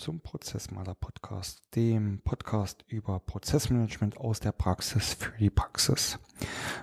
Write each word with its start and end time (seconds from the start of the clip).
zum 0.00 0.20
Prozessmaler 0.20 0.94
Podcast, 0.94 1.60
dem 1.74 2.22
Podcast 2.24 2.84
über 2.88 3.20
Prozessmanagement 3.20 4.16
aus 4.16 4.40
der 4.40 4.52
Praxis 4.52 5.12
für 5.12 5.32
die 5.38 5.50
Praxis. 5.50 6.18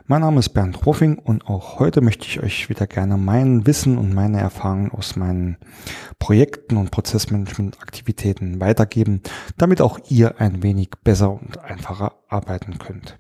Mein 0.06 0.22
Name 0.22 0.40
ist 0.40 0.50
Bernd 0.50 0.86
Ruffing 0.86 1.18
und 1.18 1.48
auch 1.48 1.80
heute 1.80 2.02
möchte 2.02 2.28
ich 2.28 2.40
euch 2.44 2.70
wieder 2.70 2.86
gerne 2.86 3.18
mein 3.18 3.66
Wissen 3.66 3.98
und 3.98 4.14
meine 4.14 4.40
Erfahrungen 4.40 4.92
aus 4.92 5.16
meinen 5.16 5.58
Projekten 6.20 6.78
und 6.78 6.92
Prozessmanagement-Aktivitäten 6.92 8.62
weitergeben, 8.62 9.24
damit 9.58 9.82
auch 9.82 9.98
ihr 10.10 10.40
ein 10.40 10.62
wenig 10.62 10.92
besser 11.04 11.32
und 11.32 11.58
einfacher 11.58 12.14
arbeiten 12.28 12.78
könnt. 12.78 13.18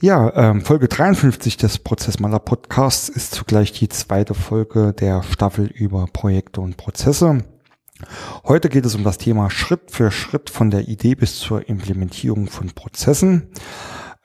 Ja, 0.00 0.32
ähm, 0.34 0.62
Folge 0.62 0.88
53 0.88 1.58
des 1.58 1.78
Prozessmaler 1.78 2.38
Podcasts 2.38 3.10
ist 3.10 3.34
zugleich 3.34 3.72
die 3.72 3.88
zweite 3.88 4.32
Folge 4.32 4.94
der 4.94 5.22
Staffel 5.22 5.66
über 5.66 6.06
Projekte 6.06 6.62
und 6.62 6.78
Prozesse. 6.78 7.44
Heute 8.44 8.68
geht 8.68 8.86
es 8.86 8.94
um 8.94 9.04
das 9.04 9.18
Thema 9.18 9.50
Schritt 9.50 9.90
für 9.90 10.10
Schritt 10.10 10.50
von 10.50 10.70
der 10.70 10.88
Idee 10.88 11.14
bis 11.14 11.38
zur 11.38 11.68
Implementierung 11.68 12.48
von 12.48 12.70
Prozessen. 12.70 13.48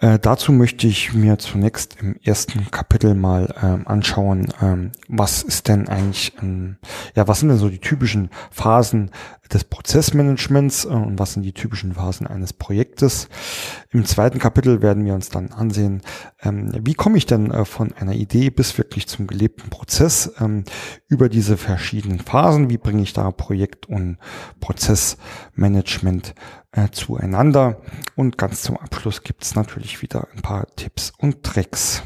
Äh, 0.02 0.17
dazu 0.17 0.52
möchte 0.52 0.88
ich 0.88 1.13
mir 1.13 1.38
zunächst 1.38 1.97
im 2.02 2.16
ersten 2.23 2.71
Kapitel 2.71 3.13
mal 3.13 3.53
ähm, 3.61 3.88
anschauen, 3.88 4.52
ähm, 4.59 4.91
was 5.08 5.44
ist 5.44 5.67
denn 5.67 5.88
eigentlich, 5.88 6.33
ähm, 6.41 6.78
ja, 7.16 7.28
was 7.28 7.39
sind 7.39 7.50
denn 7.50 7.59
so 7.59 7.69
die 7.69 7.80
typischen 7.80 8.31
Phasen 8.50 9.11
des 9.53 9.63
Prozessmanagements 9.63 10.85
äh, 10.85 10.88
und 10.88 11.19
was 11.19 11.33
sind 11.33 11.44
die 11.44 11.53
typischen 11.53 11.94
Phasen 11.94 12.25
eines 12.25 12.52
Projektes. 12.52 13.30
Im 13.91 14.03
zweiten 14.06 14.39
Kapitel 14.39 14.81
werden 14.81 15.06
wir 15.06 15.13
uns 15.13 15.30
dann 15.30 15.52
ansehen, 15.52 16.02
wie 16.44 16.95
komme 16.95 17.17
ich 17.17 17.28
denn 17.28 17.52
äh, 17.52 17.66
von 17.66 17.94
einer 17.94 18.14
Idee 18.14 18.50
bis 18.50 18.78
wirklich 18.78 19.08
zum 19.08 19.28
gelebten 19.28 19.70
Prozess 19.70 20.34
ähm, 20.39 20.64
über 21.08 21.30
diese 21.30 21.56
verschiedenen 21.56 22.20
Phasen, 22.20 22.70
wie 22.70 22.80
bringe 22.80 23.03
ich 23.03 23.14
da 23.14 23.30
Projekt- 23.31 23.88
und 23.88 24.17
Prozessmanagement 24.59 26.34
äh, 26.72 26.89
zueinander. 26.89 27.81
Und 28.16 28.39
ganz 28.39 28.64
zum 28.64 28.78
Abschluss 28.78 29.22
gibt 29.22 29.44
es 29.44 29.56
natürlich 29.56 30.02
wieder 30.02 30.28
ein 30.36 30.42
paar 30.42 30.66
Tipps 30.75 31.14
und 31.17 31.44
Tricks. 31.44 32.02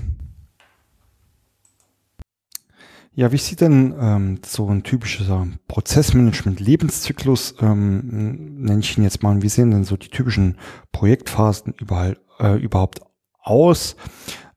Ja, 3.13 3.31
wie 3.31 3.37
sieht 3.37 3.61
denn 3.61 3.95
ähm, 3.97 4.41
so 4.45 4.67
ein 4.67 4.83
typischer 4.83 5.47
Prozessmanagement-Lebenszyklus, 5.69 7.55
ähm, 7.61 8.57
nenne 8.59 8.81
ich 8.81 8.97
ihn 8.97 9.05
jetzt 9.05 9.23
mal, 9.23 9.41
wie 9.41 9.47
sehen 9.47 9.71
denn 9.71 9.85
so 9.85 9.95
die 9.95 10.09
typischen 10.09 10.57
Projektphasen 10.91 11.73
überall, 11.79 12.17
äh, 12.39 12.57
überhaupt 12.57 12.99
aus? 13.45 13.95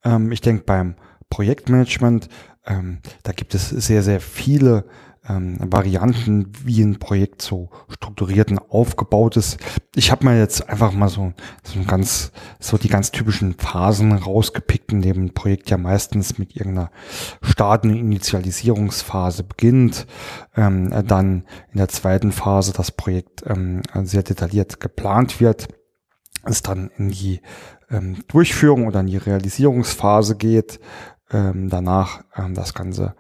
Ähm, 0.05 0.33
ich 0.33 0.41
denke 0.41 0.65
beim 0.65 0.97
Projektmanagement, 1.31 2.29
ähm, 2.67 3.01
da 3.23 3.33
gibt 3.33 3.55
es 3.55 3.69
sehr, 3.69 4.03
sehr 4.03 4.21
viele 4.21 4.85
ähm, 5.29 5.59
Varianten, 5.61 6.53
wie 6.65 6.83
ein 6.83 6.99
Projekt 6.99 7.43
so 7.43 7.71
strukturiert 7.89 8.51
und 8.51 8.59
aufgebaut 8.59 9.37
ist. 9.37 9.59
Ich 9.95 10.11
habe 10.11 10.25
mir 10.25 10.39
jetzt 10.39 10.69
einfach 10.69 10.93
mal 10.93 11.09
so, 11.09 11.33
so 11.63 11.83
ganz, 11.85 12.33
so 12.61 12.79
die 12.79 12.89
ganz 12.89 13.11
typischen 13.11 13.55
Phasen 13.55 14.13
rausgepickt, 14.13 14.93
in 14.93 15.03
dem 15.03 15.25
ein 15.25 15.35
Projekt 15.35 15.71
ja 15.71 15.77
meistens 15.77 16.39
mit 16.39 16.57
irgendeiner 16.57 16.91
Start- 17.43 17.85
und 17.85 17.95
Initialisierungsphase 17.95 19.45
beginnt, 19.45 20.07
ähm, 20.57 20.91
dann 21.07 21.45
in 21.73 21.79
der 21.79 21.89
zweiten 21.89 22.33
Phase 22.33 22.73
das 22.73 22.91
Projekt 22.91 23.45
ähm, 23.47 23.83
sehr 24.05 24.23
detailliert 24.23 24.81
geplant 24.81 25.41
wird, 25.41 25.69
es 26.45 26.63
dann 26.63 26.91
in 26.97 27.11
die 27.11 27.41
ähm, 27.91 28.23
Durchführung 28.29 28.87
oder 28.87 29.01
in 29.01 29.07
die 29.07 29.17
Realisierungsphase 29.17 30.37
geht, 30.37 30.81
ähm, 31.31 31.69
danach 31.69 32.23
ähm, 32.37 32.55
das 32.55 32.75
Ganze 32.75 33.15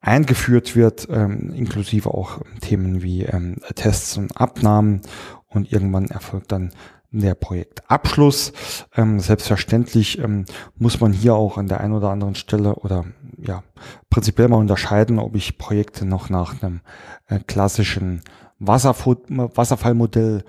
eingeführt 0.00 0.76
wird, 0.76 1.08
ähm, 1.10 1.52
inklusive 1.54 2.12
auch 2.12 2.40
Themen 2.60 3.02
wie 3.02 3.24
ähm, 3.24 3.56
Tests 3.74 4.16
und 4.16 4.36
Abnahmen 4.36 5.02
und 5.48 5.72
irgendwann 5.72 6.06
erfolgt 6.06 6.52
dann 6.52 6.72
der 7.10 7.34
Projektabschluss. 7.34 8.52
Ähm, 8.96 9.18
selbstverständlich 9.20 10.18
ähm, 10.18 10.44
muss 10.76 11.00
man 11.00 11.12
hier 11.12 11.34
auch 11.34 11.58
an 11.58 11.68
der 11.68 11.80
einen 11.80 11.94
oder 11.94 12.10
anderen 12.10 12.34
Stelle 12.34 12.74
oder 12.76 13.04
ja 13.38 13.62
prinzipiell 14.10 14.48
mal 14.48 14.56
unterscheiden, 14.56 15.18
ob 15.18 15.34
ich 15.34 15.58
Projekte 15.58 16.04
noch 16.04 16.28
nach 16.28 16.62
einem 16.62 16.80
äh, 17.28 17.40
klassischen 17.40 18.22
Wasserfallmodell 18.58 20.44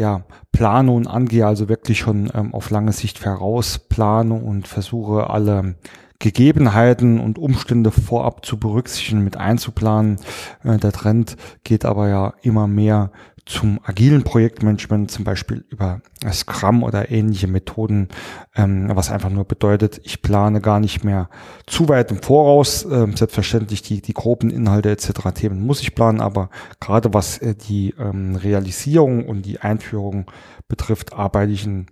ja, 0.00 0.24
plane 0.50 0.90
und 0.90 1.06
angehe, 1.06 1.46
also 1.46 1.68
wirklich 1.68 1.98
schon 1.98 2.30
ähm, 2.34 2.54
auf 2.54 2.70
lange 2.70 2.92
Sicht 2.92 3.18
vorausplane 3.18 4.32
und 4.34 4.66
versuche 4.66 5.28
alle 5.28 5.76
Gegebenheiten 6.20 7.18
und 7.18 7.38
Umstände 7.38 7.90
vorab 7.90 8.44
zu 8.44 8.58
berücksichtigen, 8.58 9.24
mit 9.24 9.36
einzuplanen. 9.36 10.18
Äh, 10.62 10.76
der 10.76 10.92
Trend 10.92 11.36
geht 11.64 11.84
aber 11.84 12.08
ja 12.08 12.34
immer 12.42 12.68
mehr 12.68 13.10
zum 13.46 13.80
agilen 13.82 14.22
Projektmanagement, 14.22 15.10
zum 15.10 15.24
Beispiel 15.24 15.64
über 15.70 16.02
Scrum 16.30 16.82
oder 16.82 17.10
ähnliche 17.10 17.48
Methoden, 17.48 18.08
ähm, 18.54 18.90
was 18.94 19.10
einfach 19.10 19.30
nur 19.30 19.44
bedeutet, 19.44 20.00
ich 20.04 20.20
plane 20.22 20.60
gar 20.60 20.78
nicht 20.78 21.04
mehr 21.04 21.30
zu 21.66 21.88
weit 21.88 22.10
im 22.10 22.22
Voraus. 22.22 22.84
Ähm, 22.84 23.16
selbstverständlich 23.16 23.82
die, 23.82 24.02
die 24.02 24.12
groben 24.12 24.50
Inhalte 24.50 24.90
etc. 24.90 25.32
Themen 25.34 25.66
muss 25.66 25.80
ich 25.80 25.94
planen, 25.94 26.20
aber 26.20 26.50
gerade 26.80 27.14
was 27.14 27.38
äh, 27.38 27.54
die 27.54 27.94
ähm, 27.98 28.36
Realisierung 28.36 29.26
und 29.26 29.42
die 29.42 29.60
Einführung 29.60 30.30
betrifft, 30.68 31.14
arbeite 31.14 31.52
ich 31.52 31.64
in 31.64 31.86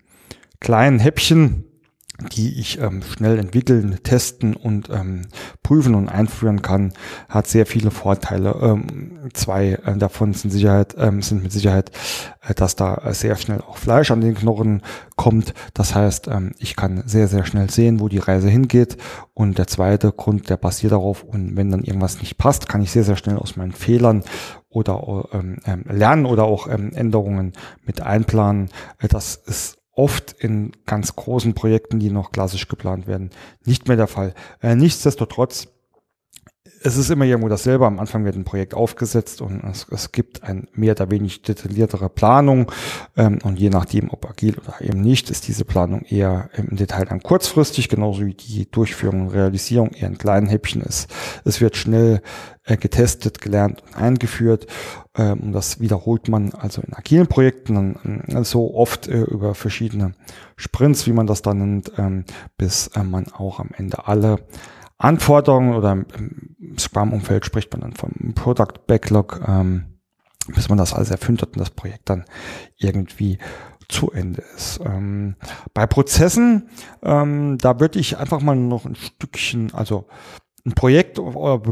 kleinen 0.60 0.98
Häppchen 0.98 1.64
die 2.20 2.58
ich 2.58 2.80
ähm, 2.80 3.02
schnell 3.02 3.38
entwickeln, 3.38 4.00
testen 4.02 4.54
und 4.54 4.90
ähm, 4.90 5.28
prüfen 5.62 5.94
und 5.94 6.08
einführen 6.08 6.62
kann, 6.62 6.92
hat 7.28 7.46
sehr 7.46 7.64
viele 7.64 7.92
Vorteile. 7.92 8.56
Ähm, 8.60 9.30
zwei 9.34 9.78
äh, 9.84 9.96
davon 9.96 10.34
sind, 10.34 10.50
Sicherheit, 10.50 10.96
ähm, 10.98 11.22
sind 11.22 11.44
mit 11.44 11.52
Sicherheit, 11.52 11.92
äh, 12.42 12.54
dass 12.54 12.74
da 12.74 13.14
sehr 13.14 13.36
schnell 13.36 13.60
auch 13.60 13.76
Fleisch 13.76 14.10
an 14.10 14.20
den 14.20 14.34
Knochen 14.34 14.82
kommt. 15.14 15.54
Das 15.74 15.94
heißt, 15.94 16.26
ähm, 16.26 16.54
ich 16.58 16.74
kann 16.74 17.04
sehr, 17.06 17.28
sehr 17.28 17.44
schnell 17.44 17.70
sehen, 17.70 18.00
wo 18.00 18.08
die 18.08 18.18
Reise 18.18 18.48
hingeht. 18.48 18.96
Und 19.32 19.58
der 19.58 19.68
zweite 19.68 20.10
Grund, 20.10 20.50
der 20.50 20.56
basiert 20.56 20.92
darauf, 20.92 21.22
und 21.22 21.56
wenn 21.56 21.70
dann 21.70 21.84
irgendwas 21.84 22.18
nicht 22.20 22.36
passt, 22.36 22.68
kann 22.68 22.82
ich 22.82 22.90
sehr, 22.90 23.04
sehr 23.04 23.16
schnell 23.16 23.36
aus 23.36 23.56
meinen 23.56 23.72
Fehlern 23.72 24.24
oder 24.70 25.28
ähm, 25.32 25.58
ähm, 25.66 25.84
lernen 25.88 26.26
oder 26.26 26.44
auch 26.44 26.68
ähm, 26.68 26.92
Änderungen 26.94 27.52
mit 27.86 28.00
einplanen. 28.00 28.70
Äh, 28.98 29.08
das 29.08 29.36
ist 29.36 29.77
oft 29.98 30.32
in 30.38 30.70
ganz 30.86 31.16
großen 31.16 31.54
Projekten, 31.54 31.98
die 31.98 32.10
noch 32.10 32.30
klassisch 32.30 32.68
geplant 32.68 33.08
werden, 33.08 33.30
nicht 33.64 33.88
mehr 33.88 33.96
der 33.96 34.06
Fall. 34.06 34.32
Äh, 34.62 34.76
nichtsdestotrotz 34.76 35.66
es 36.82 36.96
ist 36.96 37.10
immer 37.10 37.24
irgendwo 37.24 37.48
dasselbe. 37.48 37.86
Am 37.86 37.98
Anfang 37.98 38.24
wird 38.24 38.36
ein 38.36 38.44
Projekt 38.44 38.74
aufgesetzt 38.74 39.40
und 39.40 39.62
es, 39.64 39.86
es 39.90 40.12
gibt 40.12 40.42
ein 40.42 40.68
mehr 40.72 40.92
oder 40.92 41.10
weniger 41.10 41.42
detailliertere 41.46 42.08
Planung. 42.08 42.70
Ähm, 43.16 43.38
und 43.42 43.58
je 43.58 43.70
nachdem, 43.70 44.10
ob 44.10 44.28
agil 44.28 44.56
oder 44.58 44.80
eben 44.80 45.00
nicht, 45.00 45.30
ist 45.30 45.48
diese 45.48 45.64
Planung 45.64 46.02
eher 46.02 46.50
im 46.56 46.76
Detail 46.76 47.06
dann 47.06 47.22
kurzfristig, 47.22 47.88
genauso 47.88 48.24
wie 48.24 48.34
die 48.34 48.70
Durchführung 48.70 49.22
und 49.22 49.28
Realisierung 49.28 49.90
eher 49.90 50.08
ein 50.08 50.18
kleinen 50.18 50.46
Häppchen 50.46 50.82
ist. 50.82 51.08
Es 51.44 51.60
wird 51.60 51.76
schnell 51.76 52.22
äh, 52.64 52.76
getestet, 52.76 53.40
gelernt 53.40 53.82
und 53.82 53.96
eingeführt. 53.96 54.66
Ähm, 55.16 55.40
und 55.40 55.52
das 55.52 55.80
wiederholt 55.80 56.28
man 56.28 56.52
also 56.52 56.82
in 56.82 56.94
agilen 56.94 57.26
Projekten 57.26 57.74
dann 57.74 58.20
äh, 58.28 58.44
so 58.44 58.74
oft 58.74 59.08
äh, 59.08 59.22
über 59.22 59.54
verschiedene 59.54 60.12
Sprints, 60.56 61.06
wie 61.06 61.12
man 61.12 61.26
das 61.26 61.42
dann 61.42 61.58
nennt, 61.58 61.92
ähm, 61.98 62.24
bis 62.56 62.88
äh, 62.88 63.02
man 63.02 63.32
auch 63.32 63.58
am 63.58 63.70
Ende 63.76 64.06
alle 64.06 64.38
Anforderungen 64.98 65.74
oder 65.74 65.92
im 65.92 66.76
Scrum-Umfeld 66.76 67.46
spricht 67.46 67.72
man 67.72 67.82
dann 67.82 67.92
vom 67.92 68.34
Product 68.34 68.86
Backlog, 68.86 69.40
ähm, 69.46 70.00
bis 70.54 70.68
man 70.68 70.78
das 70.78 70.92
alles 70.92 71.10
erfüllt 71.10 71.42
hat 71.42 71.50
und 71.50 71.60
das 71.60 71.70
Projekt 71.70 72.10
dann 72.10 72.24
irgendwie 72.76 73.38
zu 73.88 74.10
Ende 74.10 74.42
ist. 74.54 74.80
Ähm, 74.84 75.36
bei 75.72 75.86
Prozessen, 75.86 76.68
ähm, 77.02 77.58
da 77.58 77.80
würde 77.80 77.98
ich 77.98 78.18
einfach 78.18 78.40
mal 78.40 78.56
noch 78.56 78.84
ein 78.84 78.96
Stückchen, 78.96 79.72
also 79.72 80.06
ein 80.66 80.72
Projekt 80.72 81.18
oder 81.18 81.62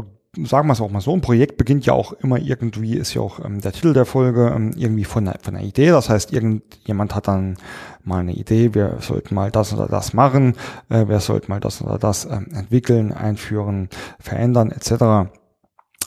sagen 0.45 0.67
wir 0.67 0.73
es 0.73 0.81
auch 0.81 0.91
mal 0.91 1.01
so, 1.01 1.13
ein 1.13 1.21
Projekt 1.21 1.57
beginnt 1.57 1.85
ja 1.85 1.93
auch 1.93 2.13
immer 2.13 2.37
irgendwie, 2.37 2.95
ist 2.95 3.13
ja 3.13 3.21
auch 3.21 3.43
ähm, 3.43 3.61
der 3.61 3.71
Titel 3.71 3.93
der 3.93 4.05
Folge, 4.05 4.53
ähm, 4.55 4.71
irgendwie 4.75 5.03
von 5.03 5.27
einer, 5.27 5.37
von 5.41 5.55
einer 5.55 5.65
Idee. 5.65 5.89
Das 5.89 6.09
heißt, 6.09 6.33
irgendjemand 6.33 7.15
hat 7.15 7.27
dann 7.27 7.57
mal 8.03 8.19
eine 8.19 8.33
Idee, 8.33 8.73
wir 8.73 8.97
sollten 9.01 9.35
mal 9.35 9.51
das 9.51 9.73
oder 9.73 9.87
das 9.87 10.13
machen, 10.13 10.55
äh, 10.89 11.07
wir 11.07 11.19
sollten 11.19 11.51
mal 11.51 11.59
das 11.59 11.81
oder 11.81 11.97
das 11.97 12.25
ähm, 12.25 12.47
entwickeln, 12.53 13.11
einführen, 13.11 13.89
verändern 14.19 14.71
etc 14.71 15.29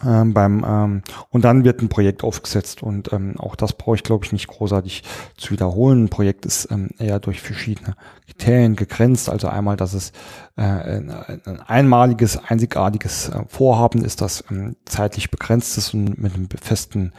ähm, 0.05 0.35
beim 0.35 0.64
ähm, 0.67 1.02
und 1.29 1.44
dann 1.44 1.64
wird 1.64 1.82
ein 1.82 1.88
Projekt 1.88 2.25
aufgesetzt 2.25 2.82
und 2.82 3.12
ähm, 3.12 3.35
auch 3.38 3.56
das 3.56 3.73
brauche 3.73 3.97
ich 3.97 4.02
glaube 4.02 4.25
ich 4.25 4.32
nicht 4.32 4.49
großartig 4.49 5.02
zu 5.37 5.52
wiederholen. 5.52 6.05
Ein 6.05 6.08
Projekt 6.08 6.47
ist 6.47 6.70
ähm, 6.70 6.91
eher 6.99 7.20
durch 7.20 7.41
verschiedene 7.41 7.97
Kriterien 8.26 8.76
gegrenzt. 8.76 9.29
Also 9.29 9.49
einmal, 9.49 9.76
dass 9.76 9.94
es 9.94 10.12
äh, 10.56 10.62
ein, 10.62 11.11
ein 11.11 11.61
einmaliges, 11.61 12.38
einzigartiges 12.43 13.29
äh, 13.29 13.43
Vorhaben 13.49 14.05
ist, 14.05 14.20
das 14.20 14.44
ähm, 14.50 14.76
zeitlich 14.85 15.31
begrenzt 15.31 15.76
ist 15.79 15.94
und 15.94 16.19
mit 16.19 16.35
einem 16.35 16.49
festen 16.62 17.12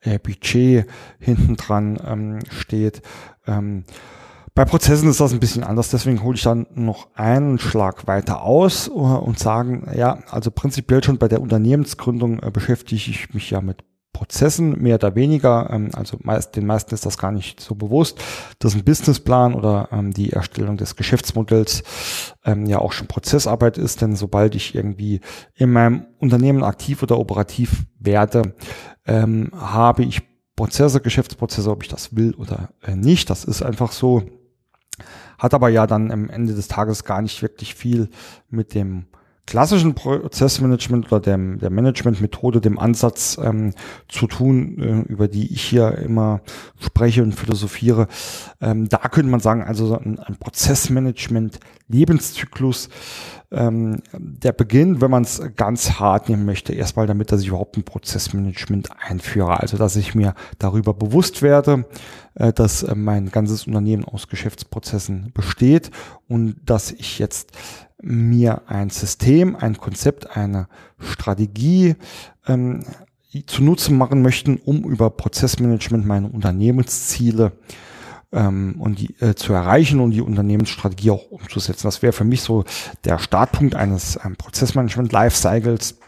äh, 0.00 0.18
Budget 0.18 0.86
hinten 1.18 1.56
dran 1.56 1.98
ähm, 2.06 2.38
steht. 2.50 3.02
Ähm, 3.46 3.84
bei 4.54 4.64
Prozessen 4.64 5.08
ist 5.08 5.18
das 5.18 5.32
ein 5.32 5.40
bisschen 5.40 5.64
anders, 5.64 5.90
deswegen 5.90 6.22
hole 6.22 6.36
ich 6.36 6.42
dann 6.42 6.66
noch 6.74 7.08
einen 7.14 7.58
Schlag 7.58 8.06
weiter 8.06 8.42
aus 8.42 8.88
uh, 8.88 9.16
und 9.16 9.38
sagen, 9.38 9.90
ja, 9.96 10.18
also 10.30 10.52
prinzipiell 10.52 11.02
schon 11.02 11.18
bei 11.18 11.26
der 11.26 11.40
Unternehmensgründung 11.40 12.40
äh, 12.40 12.50
beschäftige 12.52 13.10
ich 13.10 13.34
mich 13.34 13.50
ja 13.50 13.60
mit 13.60 13.82
Prozessen, 14.12 14.80
mehr 14.80 14.94
oder 14.94 15.16
weniger. 15.16 15.70
Ähm, 15.70 15.90
also 15.92 16.18
meist, 16.22 16.54
den 16.54 16.66
meisten 16.66 16.94
ist 16.94 17.04
das 17.04 17.18
gar 17.18 17.32
nicht 17.32 17.58
so 17.58 17.74
bewusst, 17.74 18.22
dass 18.60 18.76
ein 18.76 18.84
Businessplan 18.84 19.54
oder 19.54 19.88
ähm, 19.90 20.12
die 20.12 20.32
Erstellung 20.32 20.76
des 20.76 20.94
Geschäftsmodells 20.94 22.32
ähm, 22.44 22.66
ja 22.66 22.78
auch 22.78 22.92
schon 22.92 23.08
Prozessarbeit 23.08 23.76
ist. 23.76 24.02
Denn 24.02 24.14
sobald 24.14 24.54
ich 24.54 24.76
irgendwie 24.76 25.20
in 25.56 25.72
meinem 25.72 26.06
Unternehmen 26.18 26.62
aktiv 26.62 27.02
oder 27.02 27.18
operativ 27.18 27.86
werde, 27.98 28.54
habe 29.06 30.02
ich 30.02 30.22
Prozesse, 30.56 31.00
Geschäftsprozesse, 31.00 31.70
ob 31.70 31.82
ich 31.82 31.88
das 31.90 32.16
will 32.16 32.34
oder 32.34 32.70
äh, 32.82 32.96
nicht. 32.96 33.28
Das 33.28 33.44
ist 33.44 33.62
einfach 33.62 33.92
so. 33.92 34.22
Hat 35.38 35.54
aber 35.54 35.68
ja 35.68 35.86
dann 35.86 36.10
am 36.10 36.28
Ende 36.30 36.54
des 36.54 36.68
Tages 36.68 37.04
gar 37.04 37.22
nicht 37.22 37.42
wirklich 37.42 37.74
viel 37.74 38.08
mit 38.50 38.74
dem 38.74 39.06
klassischen 39.46 39.94
Prozessmanagement 39.94 41.12
oder 41.12 41.20
dem, 41.20 41.58
der 41.58 41.70
Managementmethode, 41.70 42.60
dem 42.60 42.78
Ansatz 42.78 43.38
ähm, 43.42 43.74
zu 44.08 44.26
tun, 44.26 44.78
äh, 44.78 45.12
über 45.12 45.28
die 45.28 45.52
ich 45.52 45.62
hier 45.62 45.98
immer 45.98 46.40
spreche 46.80 47.22
und 47.22 47.32
philosophiere. 47.32 48.08
Ähm, 48.60 48.88
da 48.88 48.98
könnte 48.98 49.30
man 49.30 49.40
sagen, 49.40 49.62
also 49.62 49.98
ein, 49.98 50.18
ein 50.18 50.36
Prozessmanagement 50.36 51.60
Lebenszyklus, 51.88 52.88
ähm, 53.50 54.02
der 54.12 54.52
beginnt, 54.52 55.02
wenn 55.02 55.10
man 55.10 55.22
es 55.22 55.42
ganz 55.56 55.92
hart 56.00 56.30
nehmen 56.30 56.46
möchte, 56.46 56.72
erstmal 56.72 57.06
damit, 57.06 57.30
dass 57.30 57.42
ich 57.42 57.48
überhaupt 57.48 57.76
ein 57.76 57.84
Prozessmanagement 57.84 58.88
einführe. 58.98 59.60
Also 59.60 59.76
dass 59.76 59.96
ich 59.96 60.14
mir 60.14 60.34
darüber 60.58 60.94
bewusst 60.94 61.42
werde, 61.42 61.84
dass 62.34 62.82
äh, 62.82 62.94
mein 62.94 63.30
ganzes 63.30 63.66
Unternehmen 63.66 64.04
aus 64.04 64.28
Geschäftsprozessen 64.28 65.32
besteht 65.32 65.90
und 66.28 66.56
dass 66.64 66.90
ich 66.90 67.18
jetzt 67.18 67.52
mir 68.02 68.62
ein 68.66 68.90
System, 68.90 69.56
ein 69.56 69.76
Konzept, 69.76 70.36
eine 70.36 70.68
Strategie 70.98 71.96
ähm, 72.46 72.80
zunutze 73.46 73.92
machen 73.92 74.22
möchten, 74.22 74.56
um 74.56 74.84
über 74.84 75.10
Prozessmanagement 75.10 76.06
meine 76.06 76.28
Unternehmensziele 76.28 77.52
ähm, 78.32 78.76
und 78.78 78.98
die, 78.98 79.14
äh, 79.20 79.34
zu 79.34 79.52
erreichen 79.52 80.00
und 80.00 80.10
die 80.10 80.20
Unternehmensstrategie 80.20 81.10
auch 81.10 81.30
umzusetzen. 81.30 81.86
Das 81.86 82.02
wäre 82.02 82.12
für 82.12 82.24
mich 82.24 82.42
so 82.42 82.64
der 83.04 83.18
Startpunkt 83.18 83.74
eines 83.74 84.18
ähm, 84.24 84.36
Prozessmanagement 84.36 85.12
Lifecycles 85.12 85.98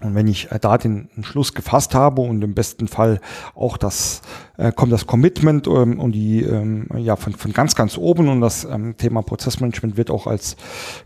und 0.00 0.14
wenn 0.14 0.28
ich 0.28 0.50
äh, 0.52 0.58
da 0.58 0.78
den 0.78 1.08
Schluss 1.22 1.54
gefasst 1.54 1.94
habe 1.94 2.22
und 2.22 2.42
im 2.42 2.54
besten 2.54 2.88
Fall 2.88 3.20
auch 3.54 3.76
das 3.76 4.22
äh, 4.56 4.72
kommt 4.72 4.92
das 4.92 5.06
Commitment 5.06 5.66
ähm, 5.66 5.98
und 5.98 6.12
die 6.12 6.42
ähm, 6.42 6.88
ja 6.96 7.16
von, 7.16 7.32
von 7.34 7.52
ganz 7.52 7.74
ganz 7.74 7.98
oben. 7.98 8.28
Und 8.28 8.40
das 8.40 8.64
ähm, 8.64 8.96
Thema 8.96 9.22
Prozessmanagement 9.22 9.96
wird 9.96 10.10
auch 10.10 10.26
als 10.26 10.56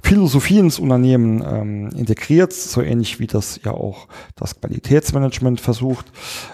Philosophie 0.02 0.58
ins 0.58 0.78
Unternehmen 0.78 1.42
ähm, 1.46 1.90
integriert, 1.96 2.52
so 2.52 2.82
ähnlich 2.82 3.20
wie 3.20 3.26
das 3.26 3.60
ja 3.64 3.72
auch 3.72 4.08
das 4.36 4.60
Qualitätsmanagement 4.60 5.60
versucht, 5.60 6.12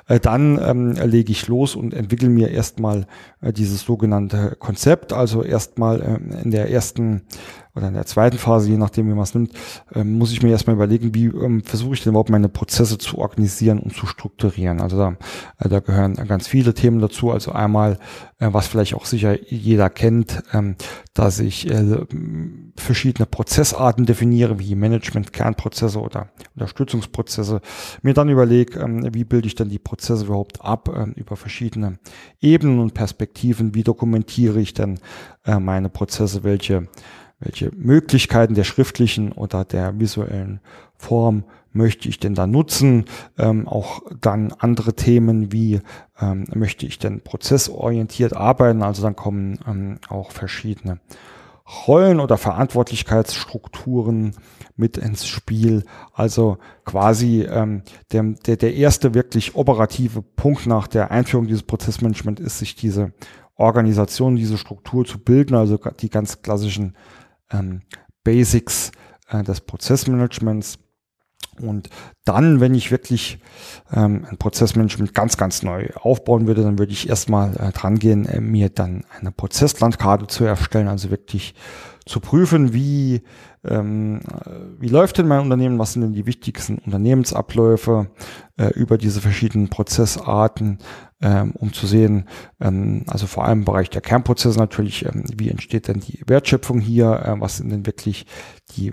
äh, 0.08 0.20
dann 0.20 0.58
ähm, 0.62 0.92
lege 0.92 1.32
ich 1.32 1.48
los 1.48 1.76
und 1.76 1.94
entwickle 1.94 2.28
mir 2.28 2.50
erstmal 2.50 3.06
äh, 3.40 3.52
dieses 3.52 3.82
sogenannte 3.82 4.56
Konzept, 4.58 5.12
also 5.12 5.42
erstmal 5.42 6.00
äh, 6.00 6.42
in 6.42 6.50
der 6.50 6.70
ersten 6.70 7.22
oder 7.76 7.88
in 7.88 7.94
der 7.94 8.06
zweiten 8.06 8.38
Phase, 8.38 8.70
je 8.70 8.78
nachdem, 8.78 9.06
wie 9.08 9.14
man 9.14 9.24
es 9.24 9.34
nimmt, 9.34 9.52
ähm, 9.94 10.16
muss 10.16 10.32
ich 10.32 10.42
mir 10.42 10.50
erstmal 10.50 10.76
überlegen, 10.76 11.14
wie 11.14 11.26
ähm, 11.26 11.62
versuche 11.62 11.92
ich 11.94 12.02
denn 12.02 12.12
überhaupt 12.12 12.30
meine 12.30 12.48
Prozesse 12.48 12.96
zu 12.96 13.18
organisieren 13.18 13.78
und 13.78 13.94
zu 13.94 14.06
strukturieren. 14.06 14.80
Also 14.80 14.96
da, 14.96 15.16
äh, 15.58 15.68
da 15.68 15.80
gehören 15.80 16.14
ganz 16.14 16.48
viele 16.48 16.72
Themen 16.72 16.85
dazu. 17.00 17.30
Also 17.30 17.52
einmal, 17.52 17.98
äh, 18.38 18.48
was 18.52 18.66
vielleicht 18.66 18.94
auch 18.94 19.04
sicher 19.04 19.38
jeder 19.50 19.90
kennt, 19.90 20.42
ähm, 20.52 20.76
dass 21.14 21.38
ich 21.38 21.70
äh, 21.70 22.06
verschiedene 22.76 23.26
Prozessarten 23.26 24.06
definiere, 24.06 24.58
wie 24.58 24.74
Management, 24.74 25.32
Kernprozesse 25.32 26.00
oder 26.00 26.28
Unterstützungsprozesse. 26.54 27.60
Mir 28.02 28.14
dann 28.14 28.28
überlege, 28.28 28.80
ähm, 28.80 29.14
wie 29.14 29.24
bilde 29.24 29.46
ich 29.46 29.54
denn 29.54 29.68
die 29.68 29.78
Prozesse 29.78 30.24
überhaupt 30.24 30.64
ab 30.64 30.88
ähm, 30.94 31.12
über 31.16 31.36
verschiedene 31.36 31.98
Ebenen 32.40 32.78
und 32.78 32.94
Perspektiven. 32.94 33.74
Wie 33.74 33.82
dokumentiere 33.82 34.60
ich 34.60 34.74
denn 34.74 34.98
äh, 35.44 35.58
meine 35.58 35.88
Prozesse? 35.88 36.44
Welche 36.44 36.88
welche 37.38 37.70
Möglichkeiten 37.74 38.54
der 38.54 38.64
schriftlichen 38.64 39.32
oder 39.32 39.64
der 39.64 39.98
visuellen 40.00 40.60
Form 40.96 41.44
möchte 41.76 42.08
ich 42.08 42.18
denn 42.18 42.34
da 42.34 42.46
nutzen? 42.46 43.04
Ähm, 43.38 43.68
auch 43.68 44.02
dann 44.20 44.52
andere 44.52 44.94
Themen 44.94 45.52
wie 45.52 45.80
ähm, 46.20 46.44
möchte 46.54 46.86
ich 46.86 46.98
denn 46.98 47.20
prozessorientiert 47.20 48.34
arbeiten? 48.34 48.82
Also 48.82 49.02
dann 49.02 49.16
kommen 49.16 49.58
ähm, 49.66 49.98
auch 50.08 50.30
verschiedene 50.30 51.00
Rollen 51.86 52.20
oder 52.20 52.38
Verantwortlichkeitsstrukturen 52.38 54.36
mit 54.76 54.96
ins 54.96 55.26
Spiel. 55.26 55.84
Also 56.12 56.58
quasi 56.84 57.42
ähm, 57.42 57.82
der, 58.12 58.22
der, 58.46 58.56
der 58.56 58.74
erste 58.74 59.14
wirklich 59.14 59.56
operative 59.56 60.22
Punkt 60.22 60.66
nach 60.66 60.86
der 60.86 61.10
Einführung 61.10 61.46
dieses 61.46 61.64
Prozessmanagement 61.64 62.38
ist, 62.38 62.58
sich 62.58 62.76
diese 62.76 63.12
Organisation, 63.56 64.36
diese 64.36 64.58
Struktur 64.58 65.04
zu 65.04 65.18
bilden, 65.18 65.54
also 65.54 65.76
die 65.76 66.10
ganz 66.10 66.42
klassischen 66.42 66.96
ähm, 67.50 67.82
Basics 68.22 68.92
äh, 69.28 69.42
des 69.42 69.60
Prozessmanagements. 69.60 70.78
Und 71.60 71.88
dann, 72.24 72.60
wenn 72.60 72.74
ich 72.74 72.90
wirklich 72.90 73.38
ähm, 73.92 74.26
ein 74.28 74.36
Prozessmanagement 74.36 75.14
ganz, 75.14 75.36
ganz 75.36 75.62
neu 75.62 75.88
aufbauen 75.94 76.46
würde, 76.46 76.62
dann 76.62 76.78
würde 76.78 76.92
ich 76.92 77.08
erstmal 77.08 77.56
äh, 77.56 77.72
dran 77.72 77.98
gehen, 77.98 78.26
äh, 78.26 78.40
mir 78.40 78.68
dann 78.68 79.04
eine 79.18 79.32
Prozesslandkarte 79.32 80.26
zu 80.26 80.44
erstellen, 80.44 80.88
also 80.88 81.10
wirklich 81.10 81.54
zu 82.04 82.20
prüfen, 82.20 82.72
wie, 82.72 83.22
ähm, 83.64 84.20
wie 84.78 84.88
läuft 84.88 85.18
denn 85.18 85.26
mein 85.26 85.40
Unternehmen, 85.40 85.78
was 85.78 85.92
sind 85.92 86.02
denn 86.02 86.12
die 86.12 86.26
wichtigsten 86.26 86.78
Unternehmensabläufe 86.78 88.10
äh, 88.56 88.68
über 88.74 88.96
diese 88.96 89.20
verschiedenen 89.20 89.70
Prozessarten, 89.70 90.78
ähm, 91.20 91.52
um 91.52 91.72
zu 91.72 91.88
sehen, 91.88 92.28
ähm, 92.60 93.02
also 93.08 93.26
vor 93.26 93.44
allem 93.44 93.60
im 93.60 93.64
Bereich 93.64 93.90
der 93.90 94.02
Kernprozesse 94.02 94.58
natürlich, 94.58 95.04
ähm, 95.04 95.24
wie 95.34 95.50
entsteht 95.50 95.88
denn 95.88 95.98
die 95.98 96.22
Wertschöpfung 96.26 96.78
hier, 96.78 97.10
äh, 97.24 97.40
was 97.40 97.56
sind 97.56 97.70
denn 97.70 97.86
wirklich 97.86 98.26
die 98.76 98.92